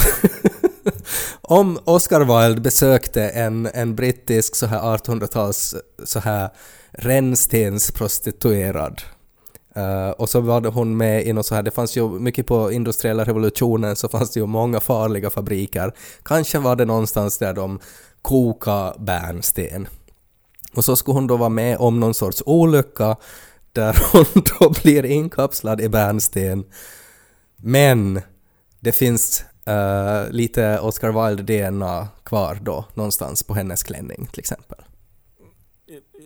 Om 1.41 1.79
Oscar 1.83 2.21
Wilde 2.21 2.61
besökte 2.61 3.29
en, 3.29 3.69
en 3.73 3.95
brittisk 3.95 4.55
så 4.55 4.65
här 4.65 4.79
1800-tals 4.79 5.75
så 6.03 6.19
här 6.19 6.49
rännstensprostituerad 6.91 9.01
Uh, 9.77 10.09
och 10.09 10.29
så 10.29 10.41
var 10.41 10.71
hon 10.71 10.97
med 10.97 11.27
i 11.27 11.33
något 11.33 11.45
så 11.45 11.55
här, 11.55 11.63
det 11.63 11.71
fanns 11.71 11.97
ju 11.97 12.09
mycket 12.09 12.45
på 12.45 12.71
industriella 12.71 13.23
revolutionen 13.23 13.95
så 13.95 14.09
fanns 14.09 14.31
det 14.31 14.39
ju 14.39 14.45
många 14.45 14.79
farliga 14.79 15.29
fabriker. 15.29 15.93
Kanske 16.23 16.59
var 16.59 16.75
det 16.75 16.85
någonstans 16.85 17.37
där 17.37 17.53
de 17.53 17.79
koka 18.21 18.93
bärnsten. 18.99 19.87
Och 20.73 20.83
så 20.83 20.95
skulle 20.95 21.15
hon 21.15 21.27
då 21.27 21.37
vara 21.37 21.49
med 21.49 21.77
om 21.77 21.99
någon 21.99 22.13
sorts 22.13 22.43
olycka 22.45 23.15
där 23.71 23.97
hon 24.11 24.43
då 24.59 24.73
blir 24.83 25.05
inkapslad 25.05 25.81
i 25.81 25.89
bärnsten. 25.89 26.63
Men 27.55 28.21
det 28.79 28.91
finns 28.91 29.45
eh, 29.65 30.29
lite 30.29 30.79
Oscar 30.79 31.11
Wilde-DNA 31.11 32.07
kvar 32.23 32.59
då 32.61 32.85
någonstans 32.93 33.43
på 33.43 33.53
hennes 33.53 33.83
klänning 33.83 34.27
till 34.31 34.39
exempel. 34.39 34.77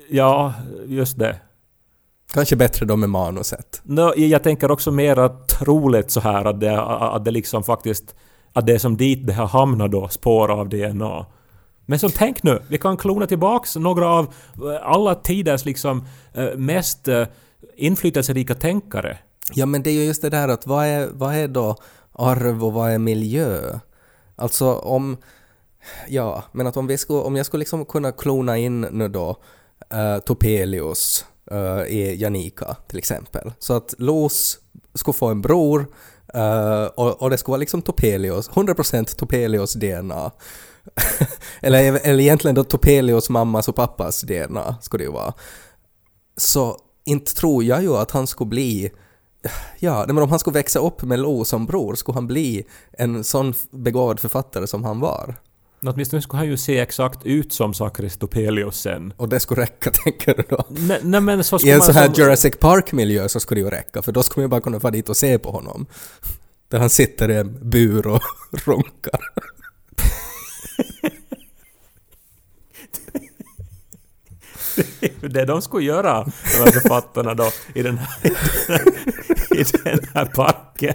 Ja, 0.09 0.53
just 0.85 1.19
det. 1.19 1.39
Kanske 2.33 2.55
bättre 2.55 2.85
då 2.85 2.95
med 2.95 3.09
manuset. 3.09 3.81
No, 3.83 4.13
jag 4.15 4.43
tänker 4.43 4.71
också 4.71 4.91
mera 4.91 5.29
troligt 5.29 6.11
så 6.11 6.19
här 6.19 6.45
att 6.45 6.59
det, 6.59 6.81
att 6.81 7.25
det 7.25 7.31
liksom 7.31 7.63
faktiskt... 7.63 8.15
Att 8.53 8.65
det 8.65 8.73
är 8.73 8.77
som 8.77 8.97
dit 8.97 9.27
det 9.27 9.33
har 9.33 9.47
hamnat 9.47 9.91
då, 9.91 10.07
spår 10.07 10.51
av 10.51 10.69
DNA. 10.69 11.25
Men 11.85 11.99
som 11.99 12.11
tänk 12.11 12.43
nu, 12.43 12.61
vi 12.69 12.77
kan 12.77 12.97
klona 12.97 13.27
tillbaks 13.27 13.75
några 13.75 14.09
av 14.09 14.33
eh, 14.55 14.91
alla 14.91 15.15
tiders 15.15 15.65
liksom 15.65 16.05
eh, 16.33 16.55
mest 16.55 17.07
eh, 17.07 17.27
inflytelserika 17.75 18.55
tänkare. 18.55 19.17
Ja 19.53 19.65
men 19.65 19.83
det 19.83 19.89
är 19.89 19.93
ju 19.93 20.03
just 20.03 20.21
det 20.21 20.29
där 20.29 20.47
att 20.47 20.67
vad 20.67 20.85
är, 20.85 21.09
vad 21.13 21.35
är 21.35 21.47
då 21.47 21.75
arv 22.11 22.65
och 22.65 22.73
vad 22.73 22.91
är 22.91 22.97
miljö? 22.97 23.79
Alltså 24.35 24.73
om... 24.73 25.17
Ja, 26.07 26.43
men 26.51 26.67
att 26.67 26.77
om, 26.77 26.87
vi 26.87 26.97
skulle, 26.97 27.19
om 27.19 27.35
jag 27.35 27.45
skulle 27.45 27.61
liksom 27.61 27.85
kunna 27.85 28.11
klona 28.11 28.57
in 28.57 28.81
nu 28.81 29.07
då 29.07 29.29
uh, 29.93 30.19
Topelius 30.19 31.25
uh, 31.51 31.87
i 31.87 32.15
Janika 32.19 32.75
till 32.87 32.97
exempel. 32.97 33.53
Så 33.59 33.73
att 33.73 33.93
Los 33.97 34.59
skulle 34.93 35.13
få 35.13 35.27
en 35.27 35.41
bror 35.41 35.79
uh, 36.35 36.85
och, 36.95 37.21
och 37.21 37.29
det 37.29 37.37
skulle 37.37 37.51
vara 37.51 37.59
liksom 37.59 37.81
Topelius, 37.81 38.49
100% 38.49 39.15
Topelius 39.17 39.73
DNA. 39.73 40.31
eller, 41.61 41.99
eller 42.07 42.19
egentligen 42.23 42.55
då 42.55 42.63
Topelius 42.63 43.29
mammas 43.29 43.67
och 43.67 43.75
pappas 43.75 44.21
DNA 44.21 44.75
skulle 44.81 45.03
det 45.03 45.07
ju 45.07 45.13
vara. 45.13 45.33
så 46.37 46.77
inte 47.05 47.33
tror 47.35 47.63
jag 47.63 47.81
ju 47.81 47.95
att 47.97 48.11
han 48.11 48.27
skulle 48.27 48.49
bli 48.49 48.91
Ja, 49.79 50.05
men 50.07 50.17
om 50.17 50.29
han 50.29 50.39
skulle 50.39 50.53
växa 50.53 50.79
upp 50.79 51.01
med 51.03 51.19
Lo 51.19 51.45
som 51.45 51.65
bror, 51.65 51.95
skulle 51.95 52.15
han 52.15 52.27
bli 52.27 52.65
en 52.91 53.23
sån 53.23 53.53
begåvad 53.71 54.19
författare 54.19 54.67
som 54.67 54.83
han 54.83 54.99
var? 54.99 55.35
Åtminstone 55.87 56.21
skulle 56.21 56.37
han 56.37 56.47
ju 56.47 56.57
se 56.57 56.79
exakt 56.79 57.25
ut 57.25 57.53
som 57.53 57.73
Sakris 57.73 58.17
Topelius 58.17 58.79
sen. 58.81 59.13
Och 59.17 59.29
det 59.29 59.39
skulle 59.39 59.61
räcka, 59.61 59.91
tänker 60.03 60.33
du 60.37 60.43
då? 60.49 60.65
Nej, 60.69 60.99
nej 61.03 61.21
men 61.21 61.43
så 61.43 61.55
I 61.55 61.59
skulle 61.59 61.73
en 61.73 61.77
man 61.79 61.85
sån 61.85 61.95
här 61.95 62.05
som- 62.05 62.13
Jurassic 62.23 62.53
Park-miljö 62.59 63.29
så 63.29 63.39
skulle 63.39 63.61
det 63.61 63.65
ju 63.65 63.69
räcka, 63.69 64.01
för 64.01 64.11
då 64.11 64.23
skulle 64.23 64.41
man 64.41 64.45
ju 64.45 64.49
bara 64.49 64.61
kunna 64.61 64.79
vara 64.79 64.91
dit 64.91 65.09
och 65.09 65.17
se 65.17 65.39
på 65.39 65.51
honom. 65.51 65.85
Där 66.67 66.79
han 66.79 66.89
sitter 66.89 67.31
i 67.31 67.35
en 67.37 67.69
bur 67.69 68.07
och 68.07 68.21
runkar. 68.65 69.19
det 75.21 75.45
de 75.45 75.61
skulle 75.61 75.85
göra, 75.85 76.23
de 76.23 76.57
här 76.57 76.71
författarna 76.71 77.33
då, 77.33 77.49
i 77.73 77.81
den 77.81 77.97
här, 77.97 78.17
i 79.59 79.63
den 79.83 79.99
här 80.13 80.25
parken. 80.25 80.93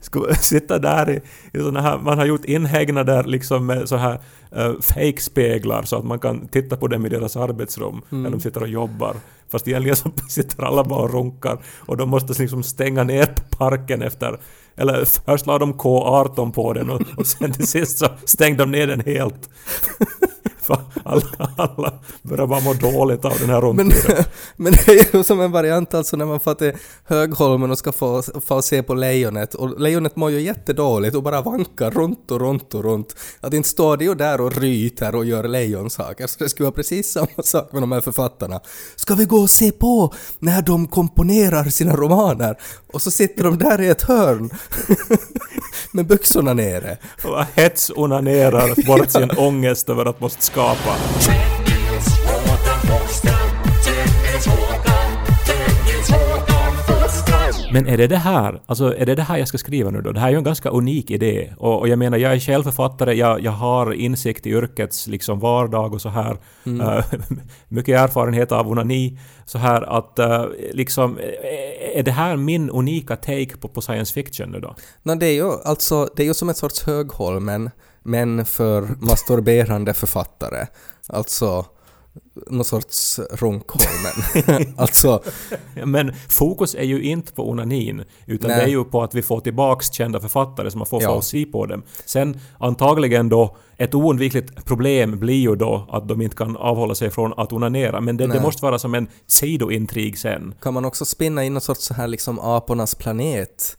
Skulle 0.00 0.34
sitta 0.34 0.78
där 0.78 1.10
i, 1.10 1.20
i 1.58 1.60
såna 1.60 1.80
här, 1.80 1.98
man 1.98 2.18
har 2.18 2.26
gjort 2.26 2.44
inhägnader 2.44 3.24
liksom 3.24 3.66
med 3.66 3.88
så 3.88 3.96
här 3.96 4.20
uh, 4.56 4.80
fake-speglar 4.80 5.82
så 5.82 5.96
att 5.96 6.04
man 6.04 6.18
kan 6.18 6.48
titta 6.48 6.76
på 6.76 6.88
dem 6.88 7.06
i 7.06 7.08
deras 7.08 7.36
arbetsrum 7.36 8.02
när 8.08 8.30
de 8.30 8.40
sitter 8.40 8.62
och 8.62 8.68
jobbar. 8.68 9.16
Fast 9.50 9.68
egentligen 9.68 9.96
så 9.96 10.10
sitter 10.28 10.62
alla 10.62 10.84
bara 10.84 11.02
och 11.02 11.12
runkar 11.12 11.58
och 11.78 11.96
de 11.96 12.08
måste 12.08 12.42
liksom 12.42 12.62
stänga 12.62 13.04
ner 13.04 13.34
parken 13.58 14.02
efter 14.02 14.40
eller 14.80 15.04
först 15.04 15.46
la 15.46 15.58
de 15.58 15.74
K18 15.74 16.52
på 16.52 16.72
den 16.72 16.90
och, 16.90 17.02
och 17.16 17.26
sen 17.26 17.52
till 17.52 17.66
sist 17.66 17.98
så 17.98 18.06
stängde 18.24 18.62
de 18.62 18.70
ner 18.70 18.86
den 18.86 19.00
helt. 19.00 19.50
För 20.76 21.02
alla, 21.04 21.22
alla 21.56 21.92
börjar 22.22 22.46
bara 22.46 22.60
må 22.60 22.74
dåligt 22.74 23.24
av 23.24 23.32
den 23.40 23.50
här 23.50 23.60
Men, 23.60 23.90
rundturen. 23.90 24.24
men 24.56 24.72
det 24.72 24.88
är 24.88 25.16
ju 25.16 25.24
som 25.24 25.40
en 25.40 25.52
variant 25.52 25.94
alltså 25.94 26.16
när 26.16 26.26
man 26.26 26.40
får 26.40 26.54
till 26.54 26.72
Högholmen 27.04 27.70
och 27.70 27.78
ska 27.78 27.92
få, 27.92 28.22
få 28.46 28.62
se 28.62 28.82
på 28.82 28.94
lejonet 28.94 29.54
och 29.54 29.80
lejonet 29.80 30.16
mår 30.16 30.30
ju 30.30 30.40
jättedåligt 30.40 31.16
och 31.16 31.22
bara 31.22 31.40
vankar 31.40 31.90
runt 31.90 32.30
och 32.30 32.40
runt 32.40 32.74
och 32.74 32.84
runt. 32.84 33.16
Att 33.40 33.54
inte 33.54 33.68
står 33.68 33.96
det 33.96 34.04
ju 34.04 34.14
där 34.14 34.40
och 34.40 34.56
ryter 34.56 35.14
och 35.14 35.24
gör 35.24 35.48
lejonsaker. 35.48 36.26
Så 36.26 36.44
det 36.44 36.48
skulle 36.48 36.64
vara 36.64 36.74
precis 36.74 37.12
samma 37.12 37.42
sak 37.42 37.72
med 37.72 37.82
de 37.82 37.92
här 37.92 38.00
författarna. 38.00 38.60
Ska 38.96 39.14
vi 39.14 39.24
gå 39.24 39.36
och 39.36 39.50
se 39.50 39.72
på 39.72 40.14
när 40.38 40.62
de 40.62 40.86
komponerar 40.86 41.64
sina 41.64 41.96
romaner? 41.96 42.56
Och 42.92 43.02
så 43.02 43.10
sitter 43.10 43.44
de 43.44 43.58
där 43.58 43.80
i 43.80 43.88
ett 43.88 44.02
hörn 44.02 44.50
med 45.92 46.06
byxorna 46.06 46.54
nere. 46.54 46.98
Och 47.24 47.44
hetsonanerar 47.54 48.86
bort 48.86 49.10
sin 49.10 49.30
ångest 49.30 49.88
över 49.88 50.06
att 50.06 50.20
måste 50.20 50.42
skapa. 50.42 50.59
Men 57.72 57.88
är 57.88 57.96
det 57.96 58.06
det 58.06 58.16
här, 58.16 58.62
alltså 58.66 58.96
är 58.96 59.06
det 59.06 59.14
det 59.14 59.22
här 59.22 59.38
jag 59.38 59.48
ska 59.48 59.58
skriva 59.58 59.90
nu 59.90 60.00
då? 60.00 60.12
Det 60.12 60.20
här 60.20 60.26
är 60.26 60.32
ju 60.32 60.38
en 60.38 60.44
ganska 60.44 60.68
unik 60.68 61.10
idé. 61.10 61.52
Och, 61.58 61.78
och 61.80 61.88
jag 61.88 61.98
menar, 61.98 62.18
jag 62.18 62.32
är 62.32 62.38
själv 62.38 62.62
författare, 62.62 63.14
jag, 63.14 63.40
jag 63.40 63.52
har 63.52 63.92
insikt 63.92 64.46
i 64.46 64.50
yrkets 64.50 65.06
liksom 65.06 65.40
vardag 65.40 65.94
och 65.94 66.00
så 66.00 66.08
här. 66.08 66.38
Eh, 66.66 67.04
mycket 67.68 68.00
erfarenhet 68.00 68.52
av 68.52 68.70
onani. 68.70 69.18
Så 69.46 69.58
här 69.58 69.82
att 69.98 70.18
eh, 70.18 70.44
liksom, 70.72 71.18
eh, 71.18 71.98
är 71.98 72.02
det 72.02 72.12
här 72.12 72.36
min 72.36 72.70
unika 72.70 73.16
take 73.16 73.56
på, 73.56 73.68
på 73.68 73.80
science 73.80 74.14
fiction 74.14 74.50
nu 74.50 74.60
då? 74.60 74.74
No, 75.02 75.14
det 75.14 75.26
är 75.26 75.34
ju 75.34 75.52
alltså, 75.64 76.08
det 76.16 76.22
är 76.22 76.26
ju 76.26 76.34
som 76.34 76.48
ett 76.48 76.56
sorts 76.56 76.82
Högholmen, 76.82 77.70
men 78.02 78.46
för 78.46 78.88
masturberande 79.00 79.94
författare. 79.94 80.66
Alltså 81.08 81.66
någon 82.46 82.64
sorts 82.64 83.18
Runkholmen. 83.30 84.74
alltså, 84.76 85.22
Men 85.84 86.12
fokus 86.28 86.74
är 86.74 86.82
ju 86.84 87.02
inte 87.02 87.32
på 87.32 87.50
onanin, 87.50 88.04
utan 88.26 88.50
Nej. 88.50 88.58
det 88.60 88.64
är 88.64 88.68
ju 88.68 88.84
på 88.84 89.02
att 89.02 89.14
vi 89.14 89.22
får 89.22 89.40
tillbaks 89.40 89.92
kända 89.92 90.20
författare 90.20 90.70
som 90.70 90.78
man 90.78 90.86
får 90.86 91.02
Ja. 91.02 91.22
se 91.22 91.44
på 91.46 91.66
dem. 91.66 91.82
Sen 92.04 92.40
antagligen 92.58 93.28
då, 93.28 93.56
ett 93.76 93.94
oundvikligt 93.94 94.64
problem 94.64 95.18
blir 95.18 95.40
ju 95.40 95.56
då 95.56 95.86
att 95.90 96.08
de 96.08 96.22
inte 96.22 96.36
kan 96.36 96.56
avhålla 96.56 96.94
sig 96.94 97.10
från 97.10 97.32
att 97.36 97.52
onanera, 97.52 98.00
men 98.00 98.16
det, 98.16 98.26
det 98.26 98.40
måste 98.42 98.64
vara 98.64 98.78
som 98.78 98.94
en 98.94 99.08
sidointrig 99.26 100.18
sen. 100.18 100.54
kan 100.60 100.74
man 100.74 100.84
också 100.84 101.04
spinna 101.04 101.44
in 101.44 101.54
någon 101.54 101.60
sorts 101.60 101.84
så 101.84 101.94
här 101.94 102.06
liksom 102.08 102.38
apornas 102.40 102.94
planet 102.94 103.76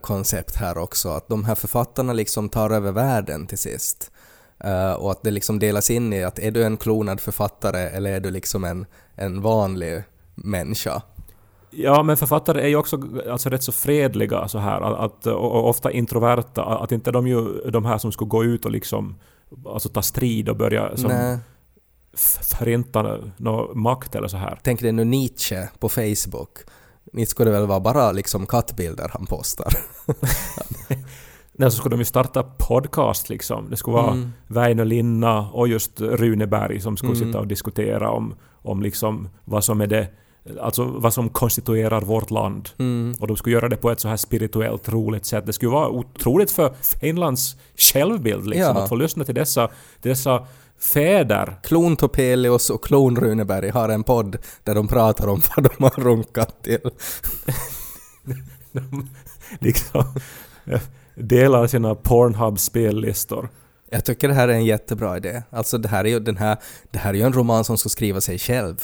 koncept 0.00 0.56
här 0.56 0.78
också, 0.78 1.08
att 1.08 1.28
de 1.28 1.44
här 1.44 1.54
författarna 1.54 2.12
liksom 2.12 2.48
tar 2.48 2.70
över 2.70 2.92
världen 2.92 3.46
till 3.46 3.58
sist. 3.58 4.10
Eh, 4.60 4.92
och 4.92 5.10
att 5.10 5.22
det 5.22 5.30
liksom 5.30 5.58
delas 5.58 5.90
in 5.90 6.12
i 6.12 6.24
att 6.24 6.38
är 6.38 6.50
du 6.50 6.64
en 6.64 6.76
klonad 6.76 7.20
författare 7.20 7.80
eller 7.80 8.12
är 8.12 8.20
du 8.20 8.30
liksom 8.30 8.64
en, 8.64 8.86
en 9.14 9.42
vanlig 9.42 10.02
människa? 10.34 11.02
Ja, 11.70 12.02
men 12.02 12.16
författare 12.16 12.62
är 12.62 12.68
ju 12.68 12.76
också 12.76 13.00
alltså, 13.30 13.48
rätt 13.48 13.62
så 13.62 13.72
fredliga 13.72 14.48
så 14.48 14.58
här, 14.58 15.04
att, 15.04 15.26
och, 15.26 15.68
ofta 15.68 15.90
introverta, 15.90 16.64
att 16.64 16.92
inte 16.92 17.10
de 17.10 17.26
ju 17.26 17.70
de 17.70 17.84
här 17.84 17.98
som 17.98 18.12
skulle 18.12 18.28
gå 18.28 18.44
ut 18.44 18.64
och 18.64 18.70
liksom 18.70 19.18
alltså 19.66 19.88
ta 19.88 20.02
strid 20.02 20.48
och 20.48 20.56
börja 20.56 20.96
som 20.96 21.10
Nej, 21.10 21.38
förinta 22.42 23.18
någon 23.36 23.80
makt 23.80 24.14
eller 24.14 24.28
så 24.28 24.36
här. 24.36 24.58
tänk 24.62 24.80
dig 24.80 24.92
nu 24.92 25.04
Nietzsche 25.04 25.68
på 25.78 25.88
Facebook. 25.88 26.58
Inte 27.12 27.30
skulle 27.30 27.50
det 27.50 27.58
väl 27.58 27.66
vara 27.68 27.80
bara 27.80 28.12
liksom 28.12 28.46
kattbilder 28.46 29.10
han 29.12 29.26
postar? 29.26 29.72
Nej, 31.52 31.70
så 31.70 31.76
skulle 31.76 31.92
de 31.94 31.98
ju 32.00 32.04
starta 32.04 32.42
podcast 32.42 33.28
liksom. 33.28 33.70
Det 33.70 33.76
skulle 33.76 33.94
vara 33.96 34.12
Mm. 34.12 34.32
Väinö 34.46 34.84
Linna 34.84 35.50
och 35.50 35.68
just 35.68 36.00
Runeberg 36.00 36.80
som 36.80 36.96
skulle 36.96 37.12
Mm. 37.16 37.26
sitta 37.28 37.38
och 37.38 37.46
diskutera 37.46 38.10
om, 38.10 38.34
om 38.62 38.82
liksom 38.82 39.28
vad 39.44 39.64
som 39.64 39.80
är 39.80 39.86
det 39.86 40.08
Alltså 40.60 40.84
vad 40.84 41.14
som 41.14 41.28
konstituerar 41.28 42.00
vårt 42.00 42.30
land. 42.30 42.68
Mm. 42.78 43.14
Och 43.20 43.26
de 43.26 43.36
skulle 43.36 43.54
göra 43.54 43.68
det 43.68 43.76
på 43.76 43.90
ett 43.90 44.00
så 44.00 44.08
här 44.08 44.16
spirituellt 44.16 44.88
roligt 44.88 45.26
sätt. 45.26 45.46
Det 45.46 45.52
skulle 45.52 45.70
vara 45.70 45.88
otroligt 45.88 46.50
för 46.50 46.72
Finlands 47.00 47.56
självbild 47.76 48.46
liksom. 48.46 48.76
Ja. 48.76 48.82
Att 48.82 48.88
få 48.88 48.94
lyssna 48.96 49.24
till 49.24 49.34
dessa, 49.34 49.68
dessa 50.02 50.46
fäder. 50.80 51.56
Klon 51.62 51.96
Topelius 51.96 52.70
och 52.70 52.84
Klon 52.84 53.16
Runeberg 53.16 53.70
har 53.70 53.88
en 53.88 54.02
podd 54.02 54.36
där 54.64 54.74
de 54.74 54.88
pratar 54.88 55.26
om 55.28 55.42
vad 55.56 55.64
de 55.64 55.82
har 55.84 56.02
runkat 56.04 56.62
till. 56.62 56.90
liksom 59.58 60.04
delar 61.14 61.66
sina 61.66 61.94
Pornhub-spellistor. 61.94 63.48
Jag 63.90 64.04
tycker 64.04 64.28
det 64.28 64.34
här 64.34 64.48
är 64.48 64.52
en 64.52 64.64
jättebra 64.64 65.16
idé. 65.16 65.42
Alltså 65.50 65.78
det 65.78 65.88
här 65.88 66.04
är 66.04 66.08
ju, 66.08 66.20
den 66.20 66.36
här, 66.36 66.56
det 66.90 66.98
här 66.98 67.10
är 67.10 67.14
ju 67.14 67.22
en 67.22 67.32
roman 67.32 67.64
som 67.64 67.78
ska 67.78 67.88
skriva 67.88 68.20
sig 68.20 68.38
själv. 68.38 68.76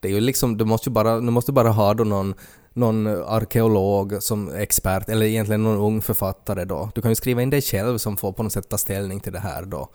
Det 0.00 0.08
är 0.08 0.12
ju 0.12 0.20
liksom, 0.20 0.56
du 0.56 0.64
måste 0.64 0.88
ju 0.88 0.92
bara, 0.92 1.20
du 1.20 1.30
måste 1.30 1.52
bara 1.52 1.68
ha 1.68 1.94
då 1.94 2.04
någon, 2.04 2.34
någon 2.72 3.06
arkeolog 3.06 4.22
som 4.22 4.54
expert, 4.54 5.08
eller 5.08 5.26
egentligen 5.26 5.62
någon 5.62 5.78
ung 5.78 6.02
författare 6.02 6.64
då. 6.64 6.90
Du 6.94 7.02
kan 7.02 7.10
ju 7.10 7.14
skriva 7.14 7.42
in 7.42 7.50
dig 7.50 7.62
själv 7.62 7.98
som 7.98 8.16
får 8.16 8.32
på 8.32 8.42
något 8.42 8.52
sätt 8.52 8.68
ta 8.68 8.78
ställning 8.78 9.20
till 9.20 9.32
det 9.32 9.38
här 9.38 9.62
då. 9.64 9.88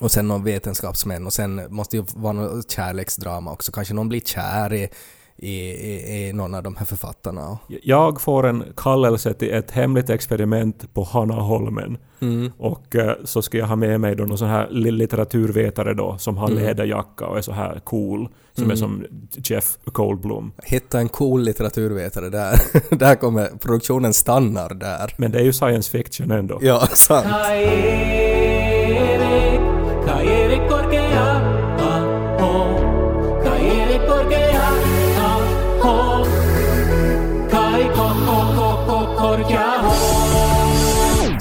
Och 0.00 0.10
sen 0.10 0.28
någon 0.28 0.44
vetenskapsmän 0.44 1.26
och 1.26 1.32
sen 1.32 1.60
måste 1.68 1.96
ju 1.96 2.04
vara 2.14 2.32
något 2.32 2.70
kärleksdrama 2.70 3.52
också. 3.52 3.72
Kanske 3.72 3.94
någon 3.94 4.08
blir 4.08 4.20
kär 4.20 4.72
i, 4.74 4.88
i, 5.36 5.50
i, 5.70 6.28
i 6.28 6.32
någon 6.32 6.54
av 6.54 6.62
de 6.62 6.76
här 6.76 6.86
författarna. 6.86 7.58
Jag 7.82 8.20
får 8.20 8.46
en 8.46 8.64
kallelse 8.76 9.34
till 9.34 9.52
ett 9.54 9.70
hemligt 9.70 10.10
experiment 10.10 10.94
på 10.94 11.02
Hanaholmen. 11.04 11.98
Mm. 12.20 12.52
Och 12.58 12.96
eh, 12.96 13.16
så 13.24 13.42
ska 13.42 13.58
jag 13.58 13.66
ha 13.66 13.76
med 13.76 14.00
mig 14.00 14.14
då 14.16 14.24
någon 14.24 14.38
sån 14.38 14.48
här 14.48 14.68
li- 14.70 14.90
litteraturvetare 14.90 15.94
då 15.94 16.18
som 16.18 16.36
har 16.36 16.50
Mm. 16.50 16.62
läderjacka 16.64 17.26
och 17.26 17.38
är 17.38 17.42
så 17.42 17.52
här 17.52 17.80
cool. 17.84 18.28
Som 18.56 18.70
är 18.70 18.74
som 18.76 19.04
Jeff 19.36 19.76
Goldblum. 19.84 20.52
Hitta 20.62 20.98
en 20.98 21.08
cool 21.08 21.42
litteraturvetare 21.42 22.28
där. 22.30 22.60
där 22.96 23.14
kommer 23.14 23.46
produktionen 23.60 24.14
stannar 24.14 24.74
där. 24.74 25.14
Men 25.18 25.32
det 25.32 25.38
är 25.38 25.44
ju 25.44 25.52
science 25.52 25.90
fiction 25.90 26.30
ändå. 26.30 26.58
Ja, 26.62 26.80
sant. 26.94 27.26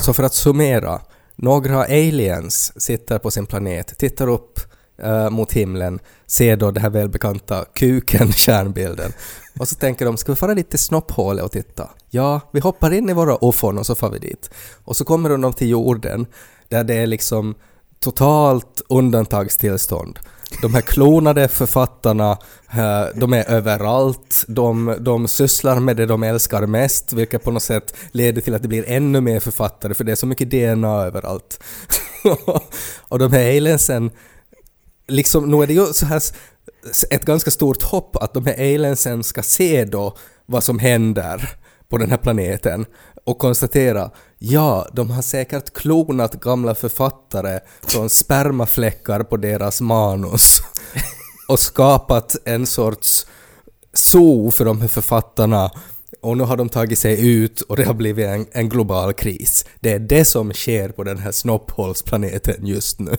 Så 0.02 0.13
för 0.13 0.24
att 0.24 0.34
summera. 0.34 1.02
Några 1.36 1.84
aliens 1.84 2.82
sitter 2.82 3.20
på 3.20 3.32
sin 3.32 3.46
planet, 3.46 3.98
tittar 3.98 4.28
upp 4.28 4.60
Uh, 5.06 5.30
mot 5.30 5.54
himlen, 5.54 6.00
ser 6.28 6.56
då 6.56 6.72
den 6.72 6.84
här 6.84 6.89
välbekanta 6.89 7.65
kuken, 7.74 8.32
kärnbilden. 8.34 9.12
Och 9.60 9.67
så 9.67 9.76
tänker 9.76 10.06
de, 10.06 10.17
ska 10.17 10.32
vi 10.32 10.36
fara 10.36 10.56
dit 10.56 10.70
till 10.70 10.80
snopphålet 10.80 11.46
och 11.46 11.52
titta? 11.52 11.89
Ja, 12.10 12.41
vi 12.52 12.60
hoppar 12.60 12.94
in 12.94 13.10
i 13.10 13.13
våra 13.13 13.38
ufon 13.41 13.78
och 13.78 13.86
så 13.86 13.96
far 13.96 14.10
vi 14.10 14.20
dit. 14.20 14.50
Och 14.86 14.96
så 14.96 15.06
kommer 15.06 15.30
de 15.30 15.54
till 15.54 15.70
jorden, 15.70 16.26
där 16.70 16.84
det 16.84 16.94
är 16.94 17.08
liksom 17.08 17.56
totalt 18.02 18.82
undantagstillstånd. 18.90 20.20
De 20.62 20.74
här 20.74 20.82
klonade 20.82 21.48
författarna, 21.48 22.32
eh, 22.74 23.06
de 23.16 23.34
är 23.34 23.50
överallt, 23.50 24.46
de, 24.48 24.98
de 25.00 25.28
sysslar 25.28 25.80
med 25.80 25.98
det 25.98 26.06
de 26.06 26.24
älskar 26.24 26.66
mest, 26.66 27.14
vilket 27.14 27.44
på 27.44 27.52
något 27.52 27.64
sätt 27.64 27.96
leder 28.12 28.42
till 28.42 28.56
att 28.56 28.62
det 28.62 28.68
blir 28.68 28.84
ännu 28.88 29.22
mer 29.22 29.40
författare, 29.40 29.94
för 29.94 30.04
det 30.04 30.12
är 30.12 30.16
så 30.16 30.28
mycket 30.28 30.50
DNA 30.50 31.04
överallt. 31.04 31.64
och 33.00 33.20
de 33.20 33.32
här 33.32 33.58
aliensen, 33.58 34.12
liksom, 35.08 35.52
nu 35.52 35.64
är 35.64 35.68
det 35.68 35.74
ju 35.74 35.86
så 35.86 36.06
här, 36.06 36.22
ett 37.10 37.26
ganska 37.26 37.52
stort 37.52 37.84
hopp 37.84 38.16
att 38.16 38.34
de 38.34 38.46
här 38.46 38.54
aliensen 38.54 39.24
ska 39.24 39.44
se 39.44 39.86
då 39.86 40.18
vad 40.46 40.64
som 40.64 40.80
händer 40.80 41.50
på 41.90 41.98
den 41.98 42.10
här 42.10 42.18
planeten 42.18 42.86
och 43.26 43.38
konstatera 43.38 44.12
ja, 44.44 44.88
de 44.94 45.10
har 45.10 45.22
säkert 45.22 45.74
klonat 45.74 46.40
gamla 46.40 46.76
författare 46.76 47.60
från 47.82 48.10
spermafläckar 48.10 49.24
på 49.24 49.38
deras 49.38 49.82
manus 49.82 50.58
och 51.48 51.60
skapat 51.60 52.36
en 52.46 52.66
sorts 52.66 53.28
zoo 53.94 54.52
för 54.52 54.66
de 54.66 54.82
här 54.82 54.88
författarna 54.88 55.72
och 56.22 56.38
nu 56.38 56.44
har 56.44 56.58
de 56.58 56.70
tagit 56.70 57.00
sig 57.00 57.28
ut 57.28 57.62
och 57.62 57.76
det 57.76 57.84
har 57.84 57.94
blivit 57.94 58.28
en, 58.28 58.46
en 58.52 58.70
global 58.70 59.14
kris. 59.14 59.66
Det 59.80 59.92
är 59.94 60.00
det 60.00 60.26
som 60.26 60.54
sker 60.54 60.90
på 60.90 61.04
den 61.04 61.18
här 61.18 61.32
snopphålsplaneten 61.32 62.66
just 62.66 63.00
nu. 63.00 63.18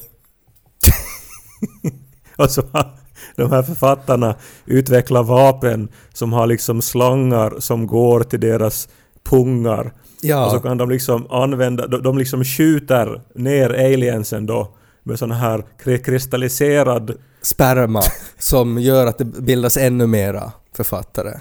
Och 2.36 2.50
så 2.50 2.62
har 2.72 2.98
de 3.36 3.50
här 3.50 3.62
författarna 3.62 4.36
utvecklat 4.66 5.26
vapen 5.26 5.88
som 6.12 6.32
har 6.32 6.46
liksom 6.46 6.82
slangar 6.82 7.54
som 7.58 7.86
går 7.86 8.22
till 8.22 8.40
deras 8.40 8.88
pungar. 9.24 9.92
Ja. 10.24 10.46
Och 10.46 10.52
så 10.52 10.60
kan 10.60 10.78
de 10.78 10.90
liksom 10.90 11.30
använda, 11.30 11.86
de, 11.86 12.02
de 12.02 12.18
liksom 12.18 12.44
skjuter 12.44 13.22
ner 13.34 13.70
aliensen 13.70 14.46
då 14.46 14.74
med 15.02 15.18
sån 15.18 15.30
här 15.30 15.64
kri- 15.84 15.98
kristalliserad 16.04 17.14
Sperma 17.42 18.02
som 18.38 18.78
gör 18.78 19.06
att 19.06 19.18
det 19.18 19.24
bildas 19.24 19.76
ännu 19.76 20.06
mera 20.06 20.52
författare. 20.76 21.38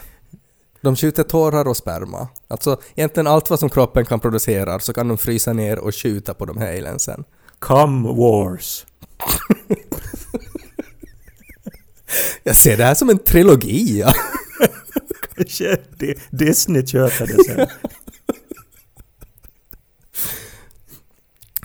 De 0.81 0.95
skjuter 0.95 1.23
tårar 1.23 1.67
och 1.67 1.77
sperma. 1.77 2.27
Alltså 2.47 2.79
egentligen 2.95 3.27
allt 3.27 3.49
vad 3.49 3.59
som 3.59 3.69
kroppen 3.69 4.05
kan 4.05 4.19
producera 4.19 4.79
så 4.79 4.93
kan 4.93 5.07
de 5.07 5.17
frysa 5.17 5.53
ner 5.53 5.79
och 5.79 5.95
skjuta 5.95 6.33
på 6.33 6.45
de 6.45 6.57
här 6.57 6.67
aliensen. 6.77 7.23
cum 7.59 8.03
wars. 8.03 8.85
Jag 12.43 12.55
ser 12.55 12.77
det 12.77 12.83
här 12.83 12.93
som 12.95 13.09
en 13.09 13.19
trilogi. 13.19 13.99
Ja. 13.99 14.13
Kanske 15.35 15.77
Di- 15.99 16.19
Disney 16.29 16.85
köper 16.87 17.27
det 17.27 17.43
sen. 17.43 17.67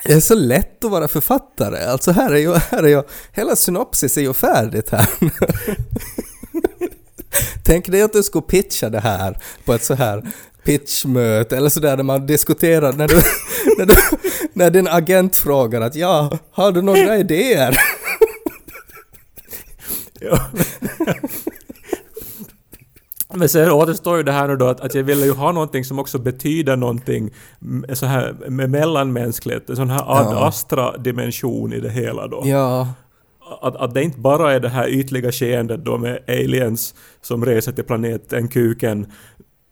Det 0.07 0.12
är 0.12 0.21
så 0.21 0.35
lätt 0.35 0.85
att 0.85 0.90
vara 0.90 1.09
författare. 1.09 1.85
Alltså 1.85 2.12
här 2.12 2.31
är 2.31 2.38
ju, 2.38 2.55
här 2.55 2.83
är 2.83 2.88
ju, 2.88 3.03
hela 3.33 3.57
synopsis 3.57 4.16
är 4.16 4.21
ju 4.21 4.33
färdigt 4.35 4.90
här. 4.90 5.09
Tänk 7.64 7.87
dig 7.87 8.03
att 8.03 8.12
du 8.12 8.23
skulle 8.23 8.42
pitcha 8.42 8.88
det 8.88 9.01
här 9.01 9.38
på 9.64 9.75
ett 9.75 9.85
så 9.85 9.95
här 9.95 10.33
pitchmöte 10.64 11.57
eller 11.57 11.69
sådär 11.69 11.97
där 11.97 12.05
man 12.05 12.27
diskuterar 12.27 12.92
när 12.92 13.09
du, 13.09 13.14
när, 13.79 13.87
du, 13.87 13.95
när 14.53 14.71
din 14.71 14.88
agent 14.88 15.37
frågar 15.37 15.81
att 15.81 15.95
ja, 15.95 16.38
har 16.51 16.73
du 16.73 16.83
några 16.83 17.16
idéer? 17.16 17.77
Ja. 20.21 20.40
Men 23.35 23.49
sen 23.49 23.71
återstår 23.71 24.17
ju 24.17 24.23
det 24.23 24.33
här 24.33 24.49
nu 24.49 24.57
då 24.57 24.67
att, 24.67 24.81
att 24.81 24.95
jag 24.95 25.03
ville 25.03 25.25
ju 25.27 25.33
ha 25.33 25.53
någonting 25.53 25.85
som 25.85 25.99
också 25.99 26.19
betyder 26.19 26.77
någonting 26.77 27.31
så 27.93 28.07
här 28.07 28.37
med 28.49 28.71
mellanmänskligt, 28.71 29.71
en 29.71 29.77
sån 29.77 29.91
här 29.91 30.19
ad 30.19 30.27
Ja. 30.35 30.47
astra-dimension 30.47 31.73
i 31.73 31.81
det 31.81 31.91
hela 31.91 32.27
då. 32.27 32.43
Ja, 32.45 32.89
Att, 33.62 33.77
att 33.77 33.95
det 33.95 34.03
inte 34.03 34.21
bara 34.21 34.53
är 34.53 34.61
det 34.61 34.69
här 34.69 34.89
ytliga 34.89 35.33
skeendet 35.33 35.85
då 35.85 35.99
med 35.99 36.19
aliens 36.29 36.95
som 37.23 37.45
reser 37.45 37.73
till 37.73 37.85
planeten 37.85 38.49
Kuken, 38.49 39.12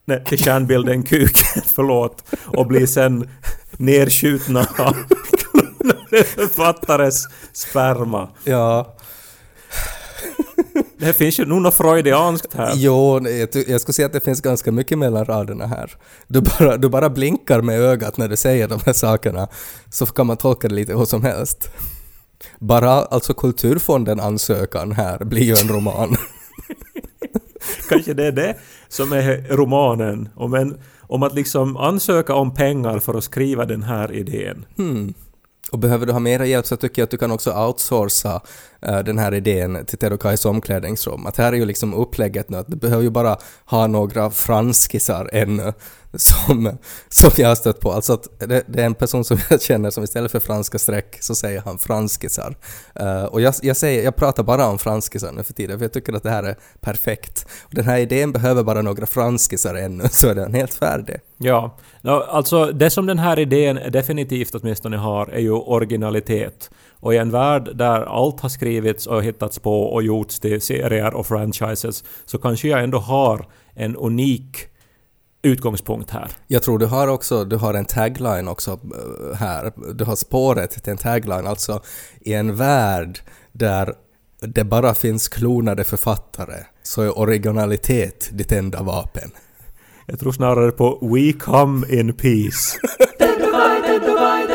nej, 0.05 0.25
till 0.25 0.39
stjärnbilden 0.45 1.03
Kuken, 1.11 1.63
förlåt, 1.75 2.25
och 2.47 2.67
blir 2.67 2.87
sen 2.87 3.29
nerskjutna 3.79 4.61
av 4.79 4.95
författares 6.27 7.25
sperma. 7.53 8.29
ja. 8.45 8.94
Det 11.05 11.13
finns 11.13 11.41
ju 11.41 11.45
nog 11.45 11.63
något 11.63 11.75
freudianskt 11.75 12.55
här. 12.55 12.73
Jo, 12.77 13.21
jag, 13.69 13.81
skulle 13.81 13.95
säga 13.95 14.07
att 14.07 14.13
det 14.13 14.21
finns 14.21 14.41
ganska 14.41 14.73
mycket 14.73 14.99
mellan 14.99 15.25
raderna 15.25 15.67
här. 15.67 15.93
Du 16.29 16.41
bara, 16.41 16.77
du 16.77 16.89
bara 16.89 17.11
blinkar 17.11 17.61
med 17.61 17.81
ögat 17.81 18.17
när 18.17 18.29
du 18.29 18.37
säger 18.37 18.69
de 18.69 18.81
här 18.87 18.93
sakerna, 18.93 19.49
så 19.91 20.07
kan 20.07 20.27
man 20.27 20.37
tolka 20.37 20.69
det 20.69 20.75
lite 20.75 20.95
hur 20.95 21.05
som 21.05 21.23
helst. 21.23 21.71
Bara 22.59 22.91
alltså 22.91 23.35
Kulturfonden 23.35 24.21
ansökan 24.21 24.93
här 24.93 25.25
blir 25.25 25.43
ju 25.43 25.55
en 25.55 25.69
roman. 25.69 26.17
Kanske 27.89 28.15
det 28.15 28.27
är 28.27 28.33
det 28.33 28.57
som 28.89 29.13
är 29.13 29.57
romanen. 29.57 30.29
Om, 30.35 30.55
en, 30.55 30.81
om 31.01 31.23
att 31.23 31.35
liksom 31.35 31.77
ansöka 31.77 32.35
om 32.35 32.55
pengar 32.55 32.99
för 32.99 33.15
att 33.15 33.25
skriva 33.25 33.65
den 33.65 33.83
här 33.83 34.13
idén. 34.13 34.67
Hmm. 34.77 35.15
Och 35.73 35.79
behöver 35.79 36.07
du 36.07 36.13
ha 36.13 36.21
mera 36.21 36.47
hjälp 36.47 36.67
så 36.67 36.77
tycker 36.77 37.03
jag 37.03 37.05
att 37.05 37.11
du 37.11 37.17
kan 37.17 37.31
också 37.31 37.53
outsourca 37.53 38.41
Eh, 38.85 38.99
den 38.99 39.19
här 39.19 39.35
idén 39.35 39.87
till 39.87 39.99
Terokais 39.99 40.45
omklädningsrum. 40.45 41.27
Att 41.27 41.37
här 41.37 41.53
är 41.53 41.57
ju 41.57 41.65
liksom 41.65 41.95
upplägget 41.95 42.51
nu 42.51 42.57
att 42.57 42.67
du 42.71 42.77
behöver 42.77 43.03
ju 43.03 43.11
bara 43.11 43.39
ha 43.65 43.87
några 43.87 44.31
franskisar 44.31 45.31
ännu 45.33 45.73
som, 46.15 46.79
som 47.09 47.31
jag 47.37 47.49
har 47.49 47.55
stött 47.55 47.81
på. 47.81 47.93
Alltså 47.93 48.13
att 48.13 48.29
det, 48.39 48.65
det 48.67 48.83
är 48.83 48.87
en 48.87 48.95
person 48.95 49.25
som 49.25 49.39
jag 49.51 49.63
känner 49.63 49.91
som 49.91 50.05
istället 50.05 50.33
för 50.33 50.41
franska 50.41 50.79
streck 50.79 51.17
så 51.21 51.35
säger 51.35 51.61
han 51.61 51.79
franskisar. 51.79 52.57
Uh, 53.01 53.25
och 53.25 53.41
jag, 53.41 53.55
jag, 53.63 53.77
säger, 53.77 54.05
jag 54.05 54.17
pratar 54.17 54.43
bara 54.43 54.67
om 54.67 54.79
franskisar 54.79 55.33
nu 55.33 55.43
för 55.43 55.53
tiden 55.53 55.79
för 55.79 55.85
jag 55.85 55.93
tycker 55.93 56.13
att 56.13 56.23
det 56.23 56.31
här 56.31 56.43
är 56.43 56.57
perfekt. 56.81 57.47
Och 57.63 57.75
den 57.75 57.85
här 57.85 57.99
idén 57.99 58.33
behöver 58.33 58.63
bara 58.63 58.83
några 58.83 59.07
franskisar 59.07 59.75
ännu 59.75 60.09
så 60.11 60.29
är 60.29 60.35
den 60.35 60.55
helt 60.55 60.75
färdig. 60.75 61.17
Ja, 61.37 61.77
no, 62.03 62.11
alltså 62.11 62.67
det 62.67 62.91
som 62.91 63.07
den 63.07 63.19
här 63.19 63.39
idén 63.39 63.81
definitivt 63.93 64.55
åtminstone 64.55 64.97
har 64.97 65.27
är 65.27 65.41
ju 65.41 65.51
originalitet. 65.51 66.71
Och 67.05 67.15
i 67.15 67.17
en 67.17 67.31
värld 67.31 67.77
där 67.77 68.01
allt 68.01 68.41
har 68.41 68.49
skrivits 68.49 69.07
och 69.07 69.25
hittats 69.25 69.59
på 69.59 69.83
och 69.83 70.03
gjorts 70.03 70.41
till 70.41 70.61
serier 70.61 71.15
och 71.15 71.27
franchises 71.27 72.05
så 72.25 72.39
kanske 72.39 72.69
jag 72.69 72.83
ändå 72.83 72.99
har 72.99 73.47
en 73.75 73.97
unik 73.97 74.57
utgångspunkt 75.43 76.11
här. 76.11 76.31
Jag 76.47 76.63
tror 76.63 76.79
du 76.79 76.87
har 76.87 77.09
också, 77.09 77.45
du 77.45 77.57
har 77.57 77.75
en 77.75 77.85
tagline 77.85 78.49
också 78.49 78.71
eh, 78.71 79.37
här. 79.37 79.73
Du 79.95 80.05
har 80.05 80.17
spåret 80.17 80.71
till 80.71 80.91
en 80.91 80.99
tagline, 80.99 81.47
alltså 81.47 81.83
i 82.21 82.33
en 82.33 82.57
värld 82.57 83.19
där 83.53 83.95
det 84.41 84.65
bara 84.65 84.95
finns 84.95 85.29
klonade 85.29 85.85
författare 85.85 86.65
så 86.83 87.03
är 87.03 87.19
originalitet 87.19 88.31
ditt 88.33 88.53
enda 88.53 88.83
vapen. 88.83 89.31
Jag 90.07 90.21
tror 90.21 90.33
snarare 90.33 90.71
på 90.71 90.99
We 91.03 91.33
come 91.33 91.87
in 91.89 92.13
peace. 92.13 92.79